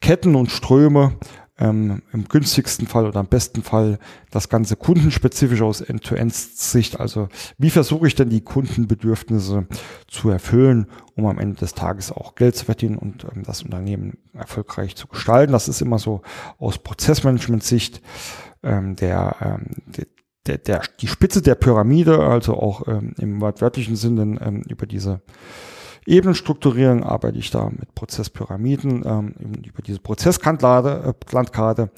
Wertschöpfungsketten 0.00 0.34
und 0.34 0.50
Ströme, 0.50 1.12
ähm, 1.58 2.02
im 2.12 2.28
günstigsten 2.28 2.86
Fall 2.86 3.06
oder 3.06 3.20
am 3.20 3.28
besten 3.28 3.62
Fall 3.62 3.98
das 4.30 4.50
Ganze 4.50 4.76
kundenspezifisch 4.76 5.62
aus 5.62 5.80
End-to-End-Sicht. 5.80 7.00
Also 7.00 7.28
wie 7.56 7.70
versuche 7.70 8.06
ich 8.06 8.14
denn 8.14 8.28
die 8.28 8.42
Kundenbedürfnisse 8.42 9.66
zu 10.06 10.28
erfüllen, 10.28 10.86
um 11.14 11.24
am 11.24 11.38
Ende 11.38 11.56
des 11.56 11.72
Tages 11.72 12.12
auch 12.12 12.34
Geld 12.34 12.56
zu 12.56 12.66
verdienen 12.66 12.98
und 12.98 13.24
ähm, 13.24 13.42
das 13.42 13.62
Unternehmen 13.62 14.18
erfolgreich 14.34 14.96
zu 14.96 15.06
gestalten. 15.06 15.52
Das 15.52 15.68
ist 15.68 15.80
immer 15.80 15.98
so 15.98 16.20
aus 16.58 16.78
Prozessmanagement-Sicht 16.78 18.02
ähm, 18.62 18.96
der, 18.96 19.36
ähm, 19.40 19.66
der 19.86 20.06
der, 20.46 20.58
der, 20.58 20.82
die 21.00 21.08
Spitze 21.08 21.42
der 21.42 21.56
Pyramide, 21.56 22.20
also 22.20 22.54
auch 22.54 22.86
ähm, 22.86 23.14
im 23.18 23.40
wortwörtlichen 23.40 23.96
Sinne 23.96 24.38
ähm, 24.40 24.62
über 24.68 24.86
diese 24.86 25.20
Ebenenstrukturierung 26.06 27.02
arbeite 27.02 27.38
ich 27.38 27.50
da 27.50 27.68
mit 27.68 27.94
Prozesspyramiden. 27.94 29.02
Ähm, 29.04 29.34
über 29.64 29.82
diese 29.82 30.00
Prozesslandkarte 30.00 31.90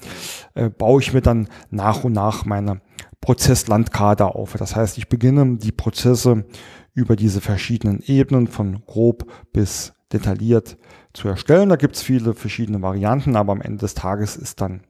äh, 0.55 0.65
äh, 0.65 0.69
baue 0.69 1.01
ich 1.01 1.13
mir 1.13 1.21
dann 1.21 1.47
nach 1.69 2.03
und 2.03 2.13
nach 2.13 2.45
meine 2.45 2.81
Prozesslandkarte 3.21 4.25
auf. 4.25 4.53
Das 4.57 4.75
heißt, 4.75 4.97
ich 4.97 5.09
beginne 5.09 5.57
die 5.57 5.71
Prozesse 5.71 6.45
über 6.93 7.15
diese 7.15 7.39
verschiedenen 7.39 8.01
Ebenen 8.01 8.47
von 8.47 8.83
grob 8.85 9.31
bis 9.53 9.93
detailliert 10.11 10.77
zu 11.13 11.27
erstellen. 11.27 11.69
Da 11.69 11.75
gibt 11.75 11.95
es 11.95 12.01
viele 12.01 12.33
verschiedene 12.33 12.81
Varianten, 12.81 13.35
aber 13.35 13.51
am 13.53 13.61
Ende 13.61 13.77
des 13.79 13.93
Tages 13.93 14.35
ist 14.35 14.59
dann 14.61 14.81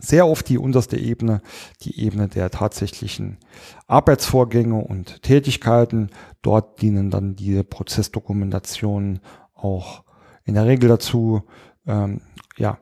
sehr 0.00 0.26
oft 0.26 0.48
die 0.48 0.58
unterste 0.58 0.96
Ebene, 0.96 1.40
die 1.82 2.00
Ebene 2.00 2.28
der 2.28 2.50
tatsächlichen 2.50 3.38
Arbeitsvorgänge 3.86 4.76
und 4.76 5.22
Tätigkeiten. 5.22 6.10
Dort 6.42 6.80
dienen 6.82 7.10
dann 7.10 7.36
diese 7.36 7.64
Prozessdokumentationen 7.64 9.20
auch 9.54 10.04
in 10.44 10.54
der 10.54 10.66
Regel 10.66 10.88
dazu, 10.88 11.42
ähm, 11.86 12.20
ja, 12.56 12.78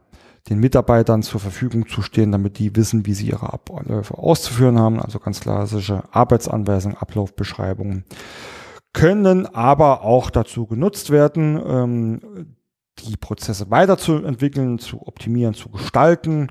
den 0.49 0.61
Mitarbeitern 0.61 1.23
zur 1.23 1.41
Verfügung 1.41 1.89
zu 1.89 2.03
stehen, 2.03 2.31
damit 2.31 2.59
die 2.59 2.77
wissen, 2.77 3.07
wie 3.07 3.15
sie 3.15 3.29
ihre 3.29 3.53
Abläufe 3.53 4.19
auszuführen 4.19 4.79
haben. 4.79 5.01
Also 5.01 5.19
ganz 5.19 5.41
klassische 5.41 6.03
Arbeitsanweisungen, 6.13 6.99
Ablaufbeschreibungen 6.99 8.05
können 8.95 9.47
aber 9.47 10.03
auch 10.03 10.31
dazu 10.31 10.67
genutzt 10.67 11.11
werden, 11.11 11.61
ähm, 11.67 12.21
die 13.01 13.17
Prozesse 13.17 13.71
weiterzuentwickeln, 13.71 14.79
zu 14.79 15.07
optimieren, 15.07 15.55
zu 15.55 15.69
gestalten. 15.69 16.49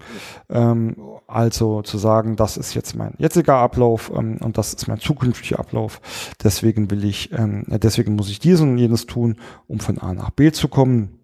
Ähm, 0.49 0.95
also 1.27 1.81
zu 1.81 1.97
sagen, 1.97 2.35
das 2.35 2.57
ist 2.57 2.73
jetzt 2.73 2.95
mein 2.95 3.15
jetziger 3.17 3.55
Ablauf 3.55 4.11
ähm, 4.15 4.37
und 4.41 4.57
das 4.57 4.73
ist 4.73 4.87
mein 4.87 4.99
zukünftiger 4.99 5.59
Ablauf. 5.59 6.01
Deswegen 6.43 6.91
will 6.91 7.05
ich, 7.05 7.31
ähm, 7.31 7.65
deswegen 7.67 8.15
muss 8.15 8.29
ich 8.29 8.39
dies 8.39 8.59
und 8.61 8.77
jenes 8.77 9.05
tun, 9.05 9.37
um 9.67 9.79
von 9.79 9.97
A 9.99 10.13
nach 10.13 10.31
B 10.31 10.51
zu 10.51 10.67
kommen. 10.67 11.19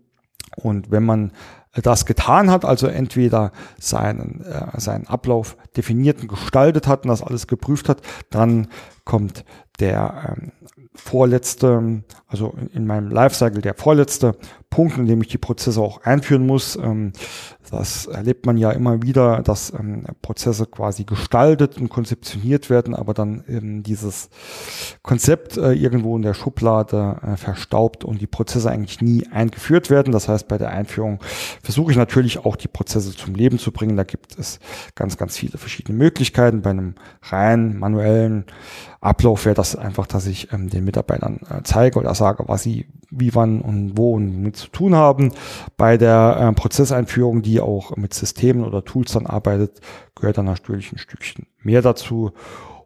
Und 0.55 0.91
wenn 0.91 1.03
man 1.03 1.31
das 1.73 2.05
getan 2.05 2.49
hat, 2.49 2.65
also 2.65 2.87
entweder 2.87 3.51
seinen, 3.79 4.41
äh, 4.41 4.79
seinen 4.79 5.07
Ablauf 5.07 5.55
definiert 5.77 6.21
und 6.21 6.27
gestaltet 6.27 6.87
hat 6.87 7.03
und 7.03 7.09
das 7.09 7.21
alles 7.21 7.47
geprüft 7.47 7.89
hat, 7.89 8.01
dann 8.29 8.67
kommt 9.05 9.45
der 9.79 10.35
ähm, 10.37 10.51
vorletzte, 10.99 12.03
also 12.27 12.53
in 12.73 12.85
meinem 12.85 13.09
Lifecycle 13.09 13.61
der 13.61 13.73
vorletzte 13.73 14.35
Punkt, 14.69 14.97
in 14.97 15.07
dem 15.07 15.21
ich 15.21 15.27
die 15.29 15.37
Prozesse 15.37 15.81
auch 15.81 16.03
einführen 16.03 16.45
muss. 16.45 16.75
Ähm, 16.75 17.13
das 17.71 18.07
erlebt 18.07 18.45
man 18.45 18.57
ja 18.57 18.71
immer 18.71 19.01
wieder, 19.01 19.41
dass 19.41 19.71
ähm, 19.73 20.05
Prozesse 20.21 20.65
quasi 20.65 21.03
gestaltet 21.03 21.77
und 21.77 21.89
konzeptioniert 21.89 22.69
werden, 22.69 22.95
aber 22.95 23.13
dann 23.13 23.43
eben 23.47 23.83
dieses 23.83 24.29
Konzept 25.03 25.57
äh, 25.57 25.73
irgendwo 25.73 26.15
in 26.15 26.21
der 26.21 26.33
Schublade 26.33 27.17
äh, 27.23 27.37
verstaubt 27.37 28.03
und 28.03 28.21
die 28.21 28.27
Prozesse 28.27 28.69
eigentlich 28.69 29.01
nie 29.01 29.27
eingeführt 29.27 29.89
werden. 29.89 30.11
Das 30.11 30.27
heißt, 30.27 30.47
bei 30.47 30.57
der 30.57 30.69
Einführung 30.69 31.19
versuche 31.61 31.91
ich 31.91 31.97
natürlich 31.97 32.45
auch 32.45 32.55
die 32.55 32.67
Prozesse 32.67 33.15
zum 33.15 33.35
Leben 33.35 33.59
zu 33.59 33.71
bringen. 33.71 33.97
Da 33.97 34.03
gibt 34.03 34.37
es 34.37 34.59
ganz, 34.95 35.17
ganz 35.17 35.37
viele 35.37 35.57
verschiedene 35.57 35.97
Möglichkeiten. 35.97 36.61
Bei 36.61 36.71
einem 36.71 36.95
rein 37.23 37.77
manuellen 37.77 38.45
Ablauf 39.01 39.45
wäre 39.45 39.55
das 39.55 39.75
einfach, 39.75 40.07
dass 40.07 40.27
ich 40.27 40.51
ähm, 40.51 40.69
den 40.69 40.83
Mitarbeitern 40.83 41.39
äh, 41.49 41.61
zeige 41.63 41.99
oder 41.99 42.13
sage, 42.15 42.43
was 42.47 42.63
sie 42.63 42.87
wie, 43.09 43.33
wann 43.33 43.61
und 43.61 43.97
wo 43.97 44.13
und 44.13 44.41
mit 44.41 44.57
zu 44.57 44.67
tun 44.67 44.93
haben. 44.93 45.31
Bei 45.77 45.97
der 45.97 46.37
äh, 46.39 46.53
Prozesseinführung, 46.53 47.41
die 47.41 47.58
auch 47.63 47.95
mit 47.97 48.13
Systemen 48.13 48.63
oder 48.63 48.83
Tools 48.83 49.13
dann 49.13 49.25
arbeitet, 49.25 49.81
gehört 50.15 50.37
dann 50.37 50.45
natürlich 50.45 50.91
ein 50.91 50.97
Stückchen 50.97 51.47
mehr 51.61 51.81
dazu. 51.81 52.31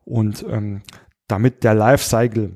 Und 0.06 0.46
ähm, 0.50 0.82
damit 1.28 1.64
der 1.64 1.74
Lifecycle 1.76 2.56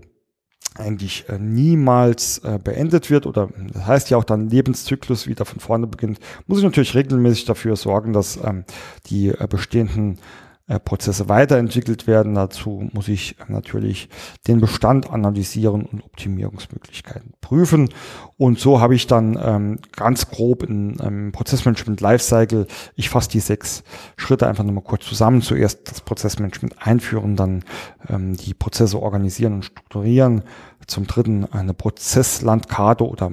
eigentlich 0.76 1.28
äh, 1.30 1.40
niemals 1.40 2.40
äh, 2.40 2.60
beendet 2.64 3.10
wird 3.10 3.26
oder 3.26 3.50
das 3.74 3.86
heißt 3.86 4.10
ja 4.10 4.18
auch 4.18 4.24
dann 4.24 4.50
Lebenszyklus 4.50 5.28
wieder 5.28 5.46
von 5.46 5.60
vorne 5.60 5.88
beginnt, 5.88 6.20
muss 6.46 6.60
ich 6.60 6.64
natürlich 6.64 6.96
regelmäßig 6.96 7.46
dafür 7.46 7.76
sorgen, 7.76 8.14
dass 8.14 8.38
ähm, 8.44 8.64
die 9.08 9.30
äh, 9.30 9.48
bestehenden 9.50 10.20
äh, 10.68 10.80
Prozesse 10.80 11.30
weiterentwickelt 11.30 12.08
werden. 12.08 12.36
Dazu 12.36 12.90
muss 12.92 13.08
ich 13.08 13.38
natürlich 13.48 14.10
den 14.48 14.60
Bestand 14.60 15.10
analysieren 15.10 15.86
und 15.86 16.04
Optimierungsmöglichkeiten 16.04 17.34
prüfen. 17.40 17.88
Und 18.36 18.60
so 18.60 18.82
habe 18.82 18.94
ich 18.94 19.08
dann 19.08 19.40
ähm, 19.42 19.80
ganz 19.96 20.30
grob 20.30 20.64
in 20.64 20.98
ähm, 21.02 21.32
Prozessmanagement 21.32 22.02
Lifecycle, 22.02 22.68
ich 22.96 23.10
fasse 23.10 23.30
die 23.30 23.40
sechs 23.40 23.84
Schritte 24.18 24.46
einfach 24.46 24.66
nochmal 24.66 24.84
kurz 24.84 25.06
zusammen. 25.06 25.42
Zuerst 25.42 25.90
das 25.90 26.02
Prozessmanagement 26.02 26.86
einführen, 26.86 27.38
dann 27.38 27.64
ähm, 28.10 28.36
die 28.36 28.54
Prozesse 28.54 29.02
organisieren 29.02 29.54
und 29.54 29.66
strukturieren. 29.66 30.44
Zum 30.86 31.08
dritten 31.08 31.46
eine 31.46 31.74
Prozesslandkarte 31.74 33.08
oder 33.08 33.32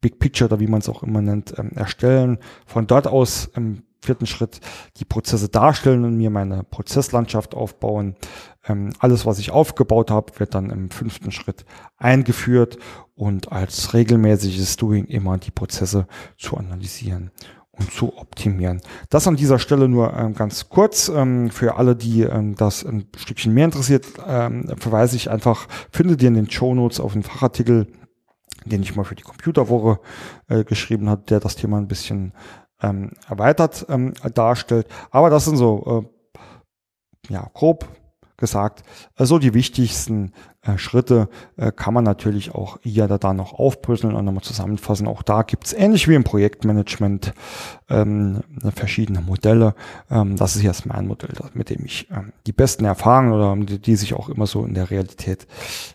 Big 0.00 0.18
Picture 0.18 0.48
oder 0.48 0.60
wie 0.60 0.66
man 0.66 0.80
es 0.80 0.88
auch 0.88 1.02
immer 1.02 1.20
nennt, 1.20 1.52
ähm, 1.58 1.72
erstellen. 1.74 2.38
Von 2.66 2.86
dort 2.86 3.06
aus 3.06 3.50
ähm, 3.56 3.82
vierten 4.02 4.26
Schritt 4.26 4.60
die 4.96 5.04
Prozesse 5.04 5.48
darstellen 5.48 6.04
und 6.04 6.16
mir 6.16 6.30
meine 6.30 6.64
Prozesslandschaft 6.64 7.54
aufbauen. 7.54 8.16
Ähm, 8.66 8.92
alles, 8.98 9.24
was 9.26 9.38
ich 9.38 9.50
aufgebaut 9.50 10.10
habe, 10.10 10.32
wird 10.38 10.54
dann 10.54 10.70
im 10.70 10.90
fünften 10.90 11.30
Schritt 11.30 11.64
eingeführt 11.96 12.78
und 13.14 13.52
als 13.52 13.94
regelmäßiges 13.94 14.76
Doing 14.76 15.04
immer 15.06 15.38
die 15.38 15.50
Prozesse 15.50 16.06
zu 16.36 16.56
analysieren 16.56 17.30
und 17.72 17.90
zu 17.90 18.16
optimieren. 18.18 18.80
Das 19.08 19.26
an 19.26 19.36
dieser 19.36 19.58
Stelle 19.58 19.88
nur 19.88 20.14
ähm, 20.14 20.34
ganz 20.34 20.68
kurz. 20.68 21.08
Ähm, 21.08 21.50
für 21.50 21.76
alle, 21.76 21.96
die 21.96 22.22
ähm, 22.22 22.54
das 22.54 22.84
ein 22.84 23.08
Stückchen 23.16 23.54
mehr 23.54 23.64
interessiert, 23.64 24.06
ähm, 24.26 24.72
verweise 24.76 25.16
ich 25.16 25.30
einfach, 25.30 25.66
findet 25.90 26.22
ihr 26.22 26.28
in 26.28 26.34
den 26.34 26.50
Show 26.50 26.74
Notes 26.74 27.00
auf 27.00 27.14
den 27.14 27.22
Fachartikel, 27.22 27.86
den 28.66 28.82
ich 28.82 28.94
mal 28.94 29.04
für 29.04 29.14
die 29.14 29.22
Computerwoche 29.22 30.00
äh, 30.48 30.64
geschrieben 30.64 31.08
habe, 31.08 31.22
der 31.28 31.40
das 31.40 31.56
Thema 31.56 31.78
ein 31.78 31.88
bisschen 31.88 32.32
erweitert 33.28 33.86
ähm, 33.88 34.14
darstellt. 34.34 34.86
Aber 35.10 35.30
das 35.30 35.44
sind 35.44 35.56
so, 35.56 36.06
äh, 37.28 37.32
ja, 37.32 37.50
grob 37.54 37.86
gesagt, 38.42 38.82
so 39.16 39.38
die 39.38 39.54
wichtigsten 39.54 40.32
äh, 40.62 40.76
Schritte 40.76 41.28
äh, 41.56 41.70
kann 41.70 41.94
man 41.94 42.02
natürlich 42.02 42.52
auch 42.56 42.76
hier 42.82 43.04
oder 43.04 43.18
da 43.18 43.32
noch 43.32 43.52
aufbrüsseln 43.52 44.16
und 44.16 44.24
nochmal 44.24 44.42
zusammenfassen. 44.42 45.06
Auch 45.06 45.22
da 45.22 45.42
gibt 45.42 45.66
es 45.66 45.72
ähnlich 45.72 46.08
wie 46.08 46.16
im 46.16 46.24
Projektmanagement 46.24 47.34
ähm, 47.88 48.40
verschiedene 48.74 49.20
Modelle. 49.20 49.76
Ähm, 50.10 50.34
das 50.34 50.56
ist 50.56 50.62
jetzt 50.62 50.86
mein 50.86 51.06
Modell, 51.06 51.30
mit 51.54 51.70
dem 51.70 51.84
ich 51.84 52.10
ähm, 52.10 52.32
die 52.48 52.52
besten 52.52 52.84
Erfahrungen 52.84 53.32
oder 53.32 53.56
die, 53.64 53.78
die, 53.78 53.94
sich 53.94 54.12
auch 54.12 54.28
immer 54.28 54.48
so 54.48 54.64
in 54.64 54.74
der 54.74 54.90
Realität 54.90 55.46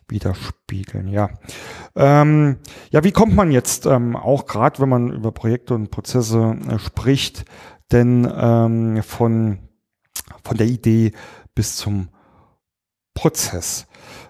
widerspiegeln. 0.08 1.10
Ja, 1.10 1.30
ähm, 1.98 2.60
ja, 2.92 3.04
wie 3.04 3.12
kommt 3.12 3.36
man 3.36 3.51
jetzt 3.51 3.86
ähm, 3.86 4.16
auch 4.16 4.46
gerade, 4.46 4.80
wenn 4.80 4.89
man 4.89 5.12
über 5.12 5.34
Projekte 5.34 5.75
und 5.75 5.92
Prozesse 5.92 6.56
äh, 6.70 6.80
spricht, 6.80 7.44
denn 7.92 8.25
ähm, 8.34 9.04
von 9.04 9.60
von 10.44 10.58
der 10.58 10.68
Idee 10.68 11.12
bis 11.56 11.75
zum 11.75 12.10
Prozess. 13.18 13.88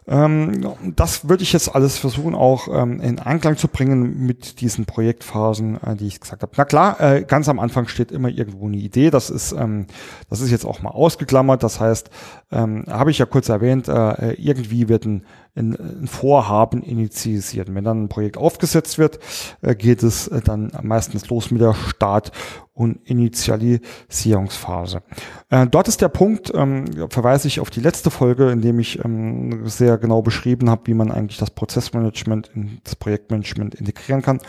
Ähm, 0.07 0.65
das 0.95 1.27
würde 1.27 1.43
ich 1.43 1.51
jetzt 1.51 1.75
alles 1.75 1.97
versuchen 1.97 2.33
auch 2.33 2.69
ähm, 2.69 3.01
in 3.01 3.19
Einklang 3.19 3.57
zu 3.57 3.67
bringen 3.67 4.25
mit 4.25 4.61
diesen 4.61 4.85
Projektphasen, 4.85 5.83
äh, 5.83 5.95
die 5.97 6.07
ich 6.07 6.21
gesagt 6.21 6.41
habe. 6.43 6.53
Na 6.55 6.63
klar, 6.63 7.01
äh, 7.01 7.23
ganz 7.23 7.49
am 7.49 7.59
Anfang 7.59 7.89
steht 7.89 8.13
immer 8.13 8.29
irgendwo 8.29 8.67
eine 8.67 8.77
Idee. 8.77 9.09
Das 9.09 9.29
ist, 9.29 9.51
ähm, 9.51 9.87
das 10.29 10.39
ist 10.39 10.49
jetzt 10.49 10.65
auch 10.65 10.81
mal 10.81 10.91
ausgeklammert. 10.91 11.61
Das 11.63 11.79
heißt, 11.79 12.09
habe 12.49 13.11
ich 13.11 13.17
ja 13.17 13.25
kurz 13.25 13.49
erwähnt, 13.49 13.89
äh, 13.89 14.31
irgendwie 14.35 14.87
wird 14.87 15.05
ein, 15.05 15.25
ein, 15.57 16.07
Vorhaben 16.07 16.81
initiiert. 16.83 17.73
Wenn 17.73 17.83
dann 17.83 18.03
ein 18.03 18.09
Projekt 18.09 18.37
aufgesetzt 18.37 18.97
wird, 18.97 19.19
äh, 19.61 19.75
geht 19.75 20.03
es 20.03 20.27
äh, 20.27 20.41
dann 20.41 20.71
meistens 20.81 21.29
los 21.29 21.51
mit 21.51 21.61
der 21.61 21.73
Start- 21.73 22.31
und 22.73 22.99
Initialisierungsphase. 23.05 25.01
Äh, 25.49 25.65
dort 25.67 25.87
ist 25.87 26.01
der 26.01 26.09
Punkt, 26.09 26.51
ähm, 26.53 26.85
verweise 27.09 27.47
ich 27.47 27.59
auf 27.59 27.71
die 27.71 27.79
letzte 27.79 28.11
Folge, 28.11 28.51
in 28.51 28.61
dem 28.61 28.79
ich 28.79 29.03
ähm, 29.03 29.67
sehr 29.67 29.97
genau 29.97 30.21
beschrieben 30.21 30.69
habe, 30.69 30.83
wie 30.85 30.93
man 30.93 31.11
eigentlich 31.11 31.39
das 31.39 31.49
Prozessmanagement 31.49 32.51
in 32.53 32.79
das 32.83 32.95
Projektmanagement 32.95 33.73
integrieren 33.75 34.21
kann. 34.21 34.39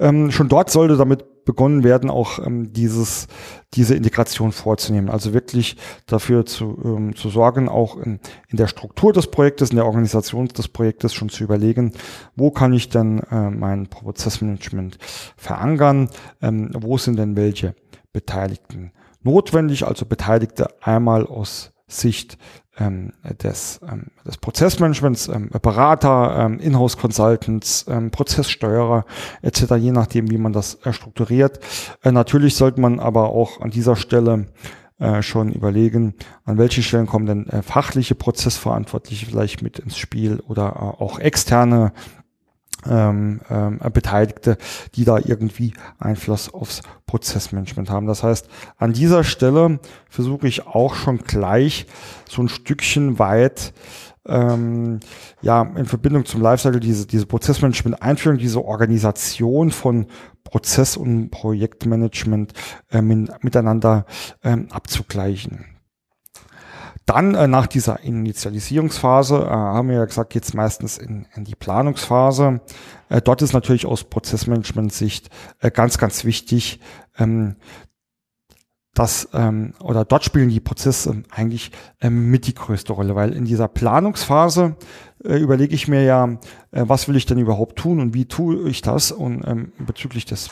Ähm, 0.00 0.32
schon 0.32 0.48
dort 0.48 0.70
sollte 0.70 0.96
damit 0.96 1.24
begonnen 1.48 1.82
werden, 1.82 2.10
auch 2.10 2.44
ähm, 2.44 2.74
dieses, 2.74 3.26
diese 3.72 3.94
Integration 3.94 4.52
vorzunehmen. 4.52 5.08
Also 5.08 5.32
wirklich 5.32 5.78
dafür 6.04 6.44
zu, 6.44 6.78
ähm, 6.84 7.16
zu 7.16 7.30
sorgen, 7.30 7.70
auch 7.70 7.96
in, 7.96 8.20
in 8.48 8.58
der 8.58 8.66
Struktur 8.66 9.14
des 9.14 9.28
Projektes, 9.28 9.70
in 9.70 9.76
der 9.76 9.86
Organisation 9.86 10.48
des 10.48 10.68
Projektes 10.68 11.14
schon 11.14 11.30
zu 11.30 11.42
überlegen, 11.42 11.92
wo 12.36 12.50
kann 12.50 12.74
ich 12.74 12.90
denn 12.90 13.20
äh, 13.30 13.48
mein 13.48 13.86
Prozessmanagement 13.86 14.98
verankern, 15.38 16.10
ähm, 16.42 16.70
wo 16.78 16.98
sind 16.98 17.18
denn 17.18 17.34
welche 17.34 17.74
Beteiligten 18.12 18.92
notwendig, 19.22 19.86
also 19.86 20.04
Beteiligte 20.04 20.68
einmal 20.82 21.26
aus 21.26 21.72
Sicht 21.86 22.36
des, 22.78 23.80
ähm, 23.90 24.06
des 24.26 24.36
Prozessmanagements, 24.38 25.28
ähm, 25.28 25.50
Berater, 25.62 26.36
ähm, 26.38 26.60
Inhouse-Consultants, 26.60 27.86
ähm, 27.88 28.10
Prozesssteuerer 28.10 29.04
etc., 29.42 29.74
je 29.78 29.92
nachdem, 29.92 30.30
wie 30.30 30.38
man 30.38 30.52
das 30.52 30.78
äh, 30.84 30.92
strukturiert. 30.92 31.60
Äh, 32.02 32.12
natürlich 32.12 32.54
sollte 32.54 32.80
man 32.80 33.00
aber 33.00 33.30
auch 33.30 33.60
an 33.60 33.70
dieser 33.70 33.96
Stelle 33.96 34.46
äh, 34.98 35.22
schon 35.22 35.52
überlegen, 35.52 36.14
an 36.44 36.58
welchen 36.58 36.82
Stellen 36.82 37.06
kommen 37.06 37.26
denn 37.26 37.62
fachliche 37.62 38.14
Prozessverantwortliche 38.14 39.26
vielleicht 39.26 39.62
mit 39.62 39.78
ins 39.78 39.96
Spiel 39.96 40.40
oder 40.48 41.00
auch 41.00 41.18
externe 41.18 41.92
ähm, 42.86 43.40
ähm, 43.50 43.80
Beteiligte, 43.92 44.56
die 44.94 45.04
da 45.04 45.18
irgendwie 45.18 45.72
Einfluss 45.98 46.52
aufs 46.52 46.82
Prozessmanagement 47.06 47.90
haben. 47.90 48.06
Das 48.06 48.22
heißt, 48.22 48.48
an 48.76 48.92
dieser 48.92 49.24
Stelle 49.24 49.80
versuche 50.08 50.46
ich 50.46 50.66
auch 50.66 50.94
schon 50.94 51.18
gleich 51.18 51.86
so 52.28 52.42
ein 52.42 52.48
Stückchen 52.48 53.18
weit 53.18 53.72
ähm, 54.26 55.00
ja 55.40 55.62
in 55.62 55.86
Verbindung 55.86 56.24
zum 56.26 56.42
Lifecycle 56.42 56.80
diese, 56.80 57.06
diese 57.06 57.26
Prozessmanagement 57.26 58.02
einführen, 58.02 58.38
diese 58.38 58.64
Organisation 58.64 59.70
von 59.70 60.06
Prozess- 60.44 60.96
und 60.96 61.30
Projektmanagement 61.30 62.52
ähm, 62.90 63.28
miteinander 63.40 64.06
ähm, 64.42 64.68
abzugleichen. 64.70 65.77
Dann 67.08 67.34
äh, 67.34 67.48
nach 67.48 67.66
dieser 67.66 68.00
Initialisierungsphase 68.00 69.38
äh, 69.38 69.48
haben 69.48 69.88
wir 69.88 69.96
ja 69.96 70.04
gesagt, 70.04 70.28
geht 70.28 70.44
es 70.44 70.52
meistens 70.52 70.98
in, 70.98 71.24
in, 71.34 71.44
die 71.44 71.54
Planungsphase. 71.54 72.60
Äh, 73.08 73.22
dort 73.22 73.40
ist 73.40 73.54
natürlich 73.54 73.86
aus 73.86 74.04
Prozessmanagement-Sicht 74.04 75.30
äh, 75.60 75.70
ganz, 75.70 75.96
ganz 75.96 76.26
wichtig, 76.26 76.80
ähm, 77.16 77.56
dass 78.92 79.26
ähm, 79.32 79.72
oder 79.80 80.04
dort 80.04 80.22
spielen 80.22 80.50
die 80.50 80.60
Prozesse 80.60 81.22
eigentlich 81.30 81.70
ähm, 82.02 82.30
mit 82.30 82.46
die 82.46 82.54
größte 82.54 82.92
Rolle, 82.92 83.14
weil 83.14 83.32
in 83.32 83.46
dieser 83.46 83.68
Planungsphase 83.68 84.76
äh, 85.24 85.38
überlege 85.38 85.74
ich 85.74 85.88
mir 85.88 86.02
ja, 86.02 86.26
äh, 86.72 86.84
was 86.88 87.08
will 87.08 87.16
ich 87.16 87.24
denn 87.24 87.38
überhaupt 87.38 87.76
tun 87.76 88.00
und 88.00 88.12
wie 88.12 88.26
tue 88.26 88.68
ich 88.68 88.82
das 88.82 89.12
und 89.12 89.46
ähm, 89.46 89.72
bezüglich 89.78 90.26
des 90.26 90.50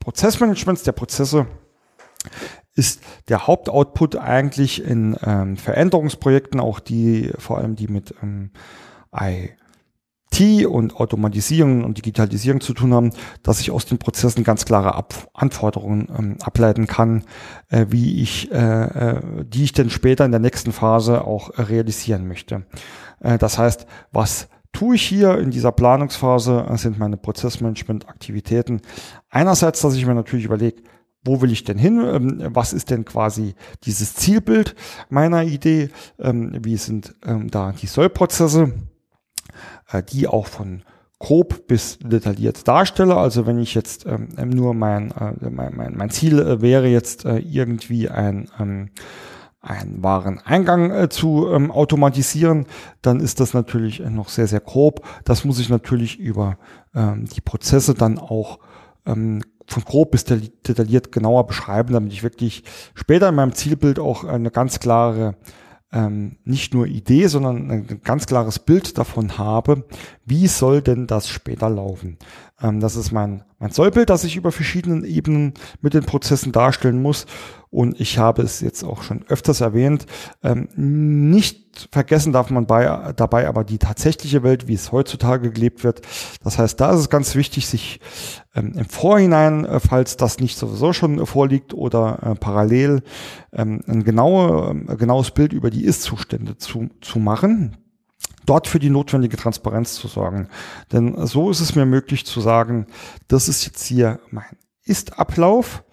Prozessmanagements 0.00 0.82
der 0.82 0.92
Prozesse 0.92 1.46
ist 2.76 3.02
der 3.28 3.46
Hauptoutput 3.46 4.16
eigentlich 4.16 4.84
in 4.84 5.16
ähm, 5.24 5.56
Veränderungsprojekten, 5.56 6.60
auch 6.60 6.78
die, 6.78 7.32
vor 7.38 7.58
allem 7.58 7.74
die 7.74 7.88
mit 7.88 8.14
ähm, 8.22 8.50
IT 9.18 10.66
und 10.66 10.96
Automatisierung 10.96 11.84
und 11.84 11.96
Digitalisierung 11.96 12.60
zu 12.60 12.74
tun 12.74 12.92
haben, 12.92 13.12
dass 13.42 13.60
ich 13.60 13.70
aus 13.70 13.86
den 13.86 13.98
Prozessen 13.98 14.44
ganz 14.44 14.66
klare 14.66 14.94
Ab 14.94 15.28
Anforderungen 15.32 16.08
ähm, 16.16 16.36
ableiten 16.42 16.86
kann, 16.86 17.24
äh, 17.70 17.86
wie 17.88 18.20
ich, 18.22 18.52
äh, 18.52 18.56
äh, 18.56 19.44
die 19.44 19.64
ich 19.64 19.72
dann 19.72 19.88
später 19.88 20.26
in 20.26 20.32
der 20.32 20.40
nächsten 20.40 20.72
Phase 20.72 21.24
auch 21.24 21.50
äh, 21.50 21.62
realisieren 21.62 22.28
möchte. 22.28 22.66
Äh, 23.20 23.38
das 23.38 23.56
heißt, 23.56 23.86
was 24.12 24.48
tue 24.72 24.96
ich 24.96 25.02
hier 25.02 25.38
in 25.38 25.50
dieser 25.50 25.72
Planungsphase, 25.72 26.66
sind 26.74 26.98
meine 26.98 27.16
Prozessmanagement-Aktivitäten. 27.16 28.82
Einerseits, 29.30 29.80
dass 29.80 29.94
ich 29.94 30.04
mir 30.04 30.14
natürlich 30.14 30.44
überlege, 30.44 30.82
wo 31.26 31.42
will 31.42 31.52
ich 31.52 31.64
denn 31.64 31.78
hin? 31.78 32.00
Ähm, 32.00 32.48
was 32.50 32.72
ist 32.72 32.90
denn 32.90 33.04
quasi 33.04 33.54
dieses 33.84 34.14
Zielbild 34.14 34.74
meiner 35.08 35.44
Idee? 35.44 35.90
Ähm, 36.18 36.56
wie 36.62 36.76
sind 36.76 37.14
ähm, 37.24 37.50
da 37.50 37.72
die 37.72 37.86
Sollprozesse, 37.86 38.72
äh, 39.90 40.02
die 40.02 40.26
auch 40.28 40.46
von 40.46 40.82
grob 41.18 41.66
bis 41.66 41.98
detailliert 41.98 42.68
darstelle. 42.68 43.16
Also 43.16 43.46
wenn 43.46 43.58
ich 43.58 43.74
jetzt 43.74 44.06
nur 44.06 44.74
mein, 44.74 45.12
äh, 45.12 45.48
mein, 45.48 45.74
mein, 45.74 45.96
mein 45.96 46.10
Ziel 46.10 46.38
äh, 46.38 46.60
wäre 46.60 46.88
jetzt 46.88 47.24
irgendwie 47.24 48.10
ein 48.10 48.90
einen 49.66 50.02
Wareneingang 50.02 50.90
äh, 50.92 51.08
zu 51.08 51.48
ähm, 51.50 51.72
automatisieren, 51.72 52.66
dann 53.02 53.18
ist 53.18 53.40
das 53.40 53.52
natürlich 53.52 53.98
noch 53.98 54.28
sehr, 54.28 54.46
sehr 54.46 54.60
grob. 54.60 55.04
Das 55.24 55.44
muss 55.44 55.58
ich 55.58 55.68
natürlich 55.68 56.20
über 56.20 56.56
ähm, 56.94 57.24
die 57.24 57.40
Prozesse 57.40 57.94
dann 57.94 58.18
auch 58.18 58.60
ähm, 59.06 59.42
von 59.68 59.84
grob 59.84 60.12
bis 60.12 60.24
detailliert 60.24 61.12
genauer 61.12 61.46
beschreiben, 61.46 61.92
damit 61.92 62.12
ich 62.12 62.22
wirklich 62.22 62.64
später 62.94 63.28
in 63.28 63.34
meinem 63.34 63.54
Zielbild 63.54 63.98
auch 63.98 64.24
eine 64.24 64.50
ganz 64.50 64.80
klare 64.80 65.36
ähm, 65.92 66.36
nicht 66.44 66.74
nur 66.74 66.86
Idee, 66.86 67.28
sondern 67.28 67.70
ein 67.70 68.00
ganz 68.02 68.26
klares 68.26 68.58
Bild 68.58 68.98
davon 68.98 69.38
habe, 69.38 69.84
wie 70.24 70.46
soll 70.46 70.82
denn 70.82 71.06
das 71.06 71.28
später 71.28 71.70
laufen. 71.70 72.18
Ähm, 72.62 72.80
das 72.80 72.96
ist 72.96 73.12
mein, 73.12 73.44
mein 73.58 73.70
Sollbild, 73.70 74.10
das 74.10 74.24
ich 74.24 74.36
über 74.36 74.52
verschiedenen 74.52 75.04
Ebenen 75.04 75.54
mit 75.80 75.94
den 75.94 76.04
Prozessen 76.04 76.52
darstellen 76.52 77.02
muss. 77.02 77.26
Und 77.70 78.00
ich 78.00 78.18
habe 78.18 78.42
es 78.42 78.60
jetzt 78.60 78.84
auch 78.84 79.02
schon 79.02 79.24
öfters 79.28 79.60
erwähnt, 79.60 80.06
ähm, 80.42 80.68
nicht 80.76 81.88
vergessen 81.92 82.32
darf 82.32 82.48
man 82.48 82.66
bei, 82.66 83.12
dabei 83.14 83.48
aber 83.48 83.64
die 83.64 83.76
tatsächliche 83.76 84.42
Welt, 84.42 84.66
wie 84.66 84.74
es 84.74 84.92
heutzutage 84.92 85.50
gelebt 85.50 85.84
wird. 85.84 86.00
Das 86.42 86.58
heißt, 86.58 86.80
da 86.80 86.92
ist 86.92 87.00
es 87.00 87.10
ganz 87.10 87.34
wichtig, 87.34 87.66
sich 87.66 88.00
ähm, 88.54 88.72
im 88.76 88.86
Vorhinein, 88.86 89.66
äh, 89.66 89.80
falls 89.80 90.16
das 90.16 90.38
nicht 90.38 90.56
sowieso 90.56 90.94
schon 90.94 91.26
vorliegt 91.26 91.74
oder 91.74 92.20
äh, 92.22 92.34
parallel, 92.34 93.02
ähm, 93.52 93.82
ein 93.86 94.04
genaue, 94.04 94.84
äh, 94.88 94.96
genaues 94.96 95.32
Bild 95.32 95.52
über 95.52 95.68
die 95.68 95.84
Ist-Zustände 95.84 96.56
zu, 96.56 96.88
zu 97.02 97.18
machen 97.18 97.76
dort 98.46 98.66
für 98.68 98.78
die 98.78 98.90
notwendige 98.90 99.36
Transparenz 99.36 99.94
zu 99.94 100.08
sorgen. 100.08 100.48
Denn 100.92 101.26
so 101.26 101.50
ist 101.50 101.60
es 101.60 101.74
mir 101.74 101.86
möglich 101.86 102.24
zu 102.26 102.40
sagen, 102.40 102.86
das 103.28 103.48
ist 103.48 103.66
jetzt 103.66 103.84
hier 103.84 104.20
mein 104.30 104.56
Ist-Ablauf. 104.84 105.84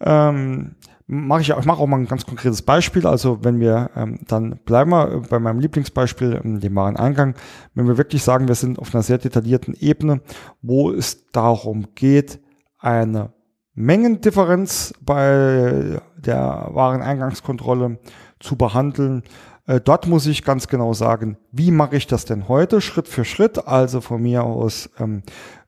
Ähm, 0.00 0.76
mache 1.06 1.40
ich, 1.40 1.50
ich 1.50 1.64
mache 1.64 1.80
auch 1.80 1.86
mal 1.86 1.98
ein 1.98 2.08
ganz 2.08 2.26
konkretes 2.26 2.62
Beispiel. 2.62 3.06
Also 3.06 3.44
wenn 3.44 3.60
wir 3.60 3.90
ähm, 3.96 4.20
dann 4.26 4.58
bleiben 4.64 4.90
wir 4.90 5.22
bei 5.28 5.38
meinem 5.38 5.60
Lieblingsbeispiel, 5.60 6.40
ähm, 6.44 6.60
dem 6.60 6.74
Wareneingang, 6.74 7.34
wenn 7.74 7.86
wir 7.86 7.98
wirklich 7.98 8.22
sagen, 8.22 8.48
wir 8.48 8.54
sind 8.54 8.78
auf 8.78 8.94
einer 8.94 9.02
sehr 9.02 9.18
detaillierten 9.18 9.74
Ebene, 9.74 10.20
wo 10.62 10.90
es 10.90 11.30
darum 11.30 11.88
geht, 11.94 12.40
eine 12.78 13.32
Mengendifferenz 13.74 14.94
bei 15.00 16.00
der 16.16 16.70
Wareneingangskontrolle 16.72 17.98
zu 18.40 18.56
behandeln, 18.56 19.22
äh, 19.66 19.80
dort 19.80 20.06
muss 20.06 20.26
ich 20.26 20.44
ganz 20.44 20.68
genau 20.68 20.92
sagen, 20.92 21.36
wie 21.52 21.70
mache 21.70 21.96
ich 21.96 22.06
das 22.06 22.24
denn 22.24 22.48
heute, 22.48 22.80
Schritt 22.80 23.08
für 23.08 23.24
Schritt, 23.24 23.66
also 23.66 24.00
von 24.00 24.22
mir 24.22 24.44
aus 24.44 24.90
ähm, 24.98 25.22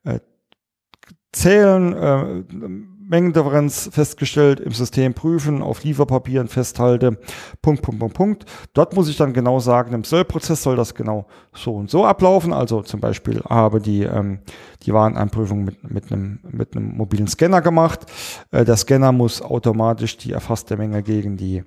äh, 0.05 0.21
zählen, 1.33 1.93
äh, 1.95 2.45
Mengendifferenz 3.09 3.89
festgestellt, 3.91 4.61
im 4.61 4.73
System 4.73 5.15
prüfen, 5.15 5.63
auf 5.63 5.83
Lieferpapieren 5.83 6.49
festhalte, 6.49 7.19
Punkt, 7.63 7.81
Punkt, 7.81 8.01
Punkt, 8.01 8.15
Punkt. 8.15 8.45
Dort 8.75 8.95
muss 8.95 9.09
ich 9.09 9.17
dann 9.17 9.33
genau 9.33 9.61
sagen, 9.61 9.95
im 9.95 10.05
Sollprozess 10.05 10.63
soll 10.63 10.77
das 10.77 10.95
genau 10.95 11.27
so 11.55 11.75
und 11.75 11.91
so 11.91 12.05
ablaufen. 12.05 12.53
Also 12.53 12.83
zum 12.83 13.01
Beispiel 13.01 13.41
habe 13.49 13.81
die, 13.81 14.03
ähm, 14.03 14.41
die 14.83 14.93
Wareneinprüfung 14.93 15.65
mit, 15.65 15.91
mit, 15.91 16.13
einem, 16.13 16.41
mit 16.51 16.77
einem 16.77 16.97
mobilen 16.97 17.29
Scanner 17.29 17.63
gemacht. 17.63 18.01
Äh, 18.51 18.67
der 18.67 18.77
Scanner 18.77 19.13
muss 19.13 19.41
automatisch 19.41 20.19
die 20.19 20.33
erfasste 20.33 20.77
Menge 20.77 21.03
gegen 21.03 21.39
die 21.39 21.65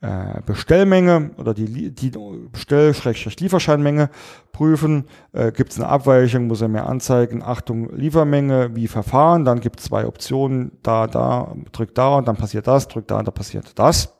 äh, 0.00 0.40
Bestellmenge 0.46 1.30
oder 1.38 1.54
die, 1.54 1.92
die 1.92 2.12
Bestell-Lieferscheinmenge 2.52 4.10
prüfen. 4.52 5.04
Äh, 5.32 5.52
gibt 5.52 5.72
es 5.72 5.80
eine 5.80 5.88
Abweichung, 5.88 6.46
muss 6.46 6.60
er 6.60 6.68
mir 6.68 6.86
anzeigen, 6.86 7.42
Achtung, 7.42 7.94
Liefermenge, 7.94 8.76
wie 8.76 8.88
verfahren. 8.88 9.44
Dann 9.44 9.60
gibt 9.60 9.80
es 9.80 9.86
zwei 9.86 10.06
Optionen, 10.06 10.72
da, 10.82 11.06
da, 11.06 11.54
drück 11.72 11.94
da 11.94 12.16
und 12.16 12.28
dann 12.28 12.36
passiert 12.36 12.66
das, 12.66 12.88
drück 12.88 13.08
da 13.08 13.18
und 13.18 13.26
da 13.26 13.32
passiert 13.32 13.78
das. 13.78 14.14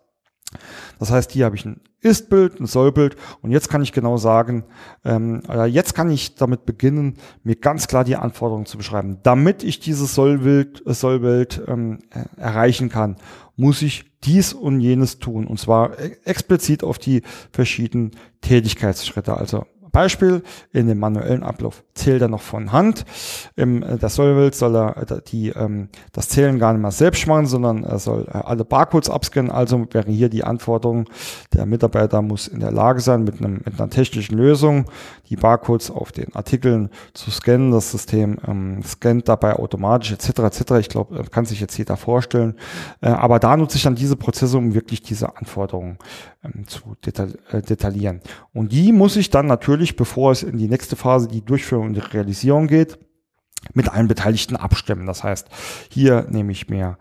Das 0.98 1.10
heißt, 1.10 1.30
hier 1.30 1.44
habe 1.44 1.56
ich 1.56 1.64
ein 1.64 1.80
Ist-Bild, 2.00 2.60
ein 2.60 2.66
Soll-Bild 2.66 3.16
und 3.42 3.50
jetzt 3.50 3.68
kann 3.68 3.82
ich 3.82 3.92
genau 3.92 4.16
sagen, 4.16 4.64
ähm, 5.04 5.42
jetzt 5.66 5.94
kann 5.94 6.10
ich 6.10 6.36
damit 6.36 6.64
beginnen, 6.64 7.16
mir 7.42 7.56
ganz 7.56 7.88
klar 7.88 8.04
die 8.04 8.16
Anforderungen 8.16 8.66
zu 8.66 8.76
beschreiben. 8.76 9.18
Damit 9.22 9.64
ich 9.64 9.80
dieses 9.80 10.14
Soll-Bild 10.14 10.82
Soll 10.86 11.48
ähm, 11.66 11.98
erreichen 12.36 12.88
kann, 12.88 13.16
muss 13.56 13.82
ich 13.82 14.12
dies 14.24 14.52
und 14.52 14.80
jenes 14.80 15.18
tun 15.18 15.46
und 15.46 15.58
zwar 15.58 15.92
explizit 16.24 16.84
auf 16.84 16.98
die 16.98 17.22
verschiedenen 17.52 18.12
Tätigkeitsschritte. 18.40 19.36
Also 19.36 19.64
Beispiel, 19.98 20.42
in 20.72 20.86
dem 20.86 21.00
manuellen 21.00 21.42
Ablauf 21.42 21.82
zählt 21.94 22.22
er 22.22 22.28
noch 22.28 22.40
von 22.40 22.70
Hand. 22.70 23.04
Im, 23.56 23.82
äh, 23.82 23.98
der 23.98 24.08
Solvelt 24.10 24.54
soll 24.54 24.76
er 24.76 24.96
äh, 24.96 25.20
die, 25.26 25.48
ähm, 25.48 25.88
das 26.12 26.28
Zählen 26.28 26.60
gar 26.60 26.72
nicht 26.72 26.82
mehr 26.82 26.92
selbst 26.92 27.26
machen, 27.26 27.46
sondern 27.46 27.82
er 27.82 27.98
soll 27.98 28.28
äh, 28.28 28.38
alle 28.38 28.64
Barcodes 28.64 29.10
abscannen. 29.10 29.50
Also 29.50 29.86
wäre 29.90 30.08
hier 30.08 30.28
die 30.28 30.44
Anforderung, 30.44 31.06
der 31.52 31.66
Mitarbeiter 31.66 32.22
muss 32.22 32.46
in 32.46 32.60
der 32.60 32.70
Lage 32.70 33.00
sein, 33.00 33.24
mit, 33.24 33.40
einem, 33.40 33.54
mit 33.64 33.80
einer 33.80 33.90
technischen 33.90 34.38
Lösung 34.38 34.84
die 35.30 35.36
Barcodes 35.36 35.90
auf 35.90 36.12
den 36.12 36.32
Artikeln 36.36 36.90
zu 37.12 37.32
scannen. 37.32 37.72
Das 37.72 37.90
System 37.90 38.38
ähm, 38.46 38.82
scannt 38.84 39.28
dabei 39.28 39.56
automatisch 39.56 40.12
etc. 40.12 40.28
etc. 40.38 40.72
Ich 40.78 40.88
glaube, 40.88 41.24
kann 41.24 41.44
sich 41.44 41.58
jetzt 41.58 41.76
jeder 41.76 41.96
vorstellen. 41.96 42.54
Äh, 43.00 43.08
aber 43.08 43.40
da 43.40 43.56
nutze 43.56 43.78
ich 43.78 43.82
dann 43.82 43.96
diese 43.96 44.14
Prozesse, 44.14 44.56
um 44.56 44.74
wirklich 44.74 45.02
diese 45.02 45.36
Anforderungen 45.36 45.98
ähm, 46.44 46.68
zu 46.68 46.94
deta 47.04 47.26
äh, 47.50 47.62
detaillieren. 47.62 48.20
Und 48.52 48.72
die 48.72 48.92
muss 48.92 49.16
ich 49.16 49.30
dann 49.30 49.46
natürlich, 49.46 49.87
bevor 49.96 50.32
es 50.32 50.42
in 50.42 50.58
die 50.58 50.68
nächste 50.68 50.96
Phase, 50.96 51.28
die 51.28 51.44
Durchführung 51.44 51.88
und 51.88 51.94
die 51.94 52.00
Realisierung 52.00 52.66
geht, 52.66 52.98
mit 53.74 53.88
allen 53.88 54.08
Beteiligten 54.08 54.56
abstimmen. 54.56 55.06
Das 55.06 55.24
heißt, 55.24 55.48
hier 55.90 56.26
nehme 56.30 56.52
ich 56.52 56.68
mir 56.68 56.98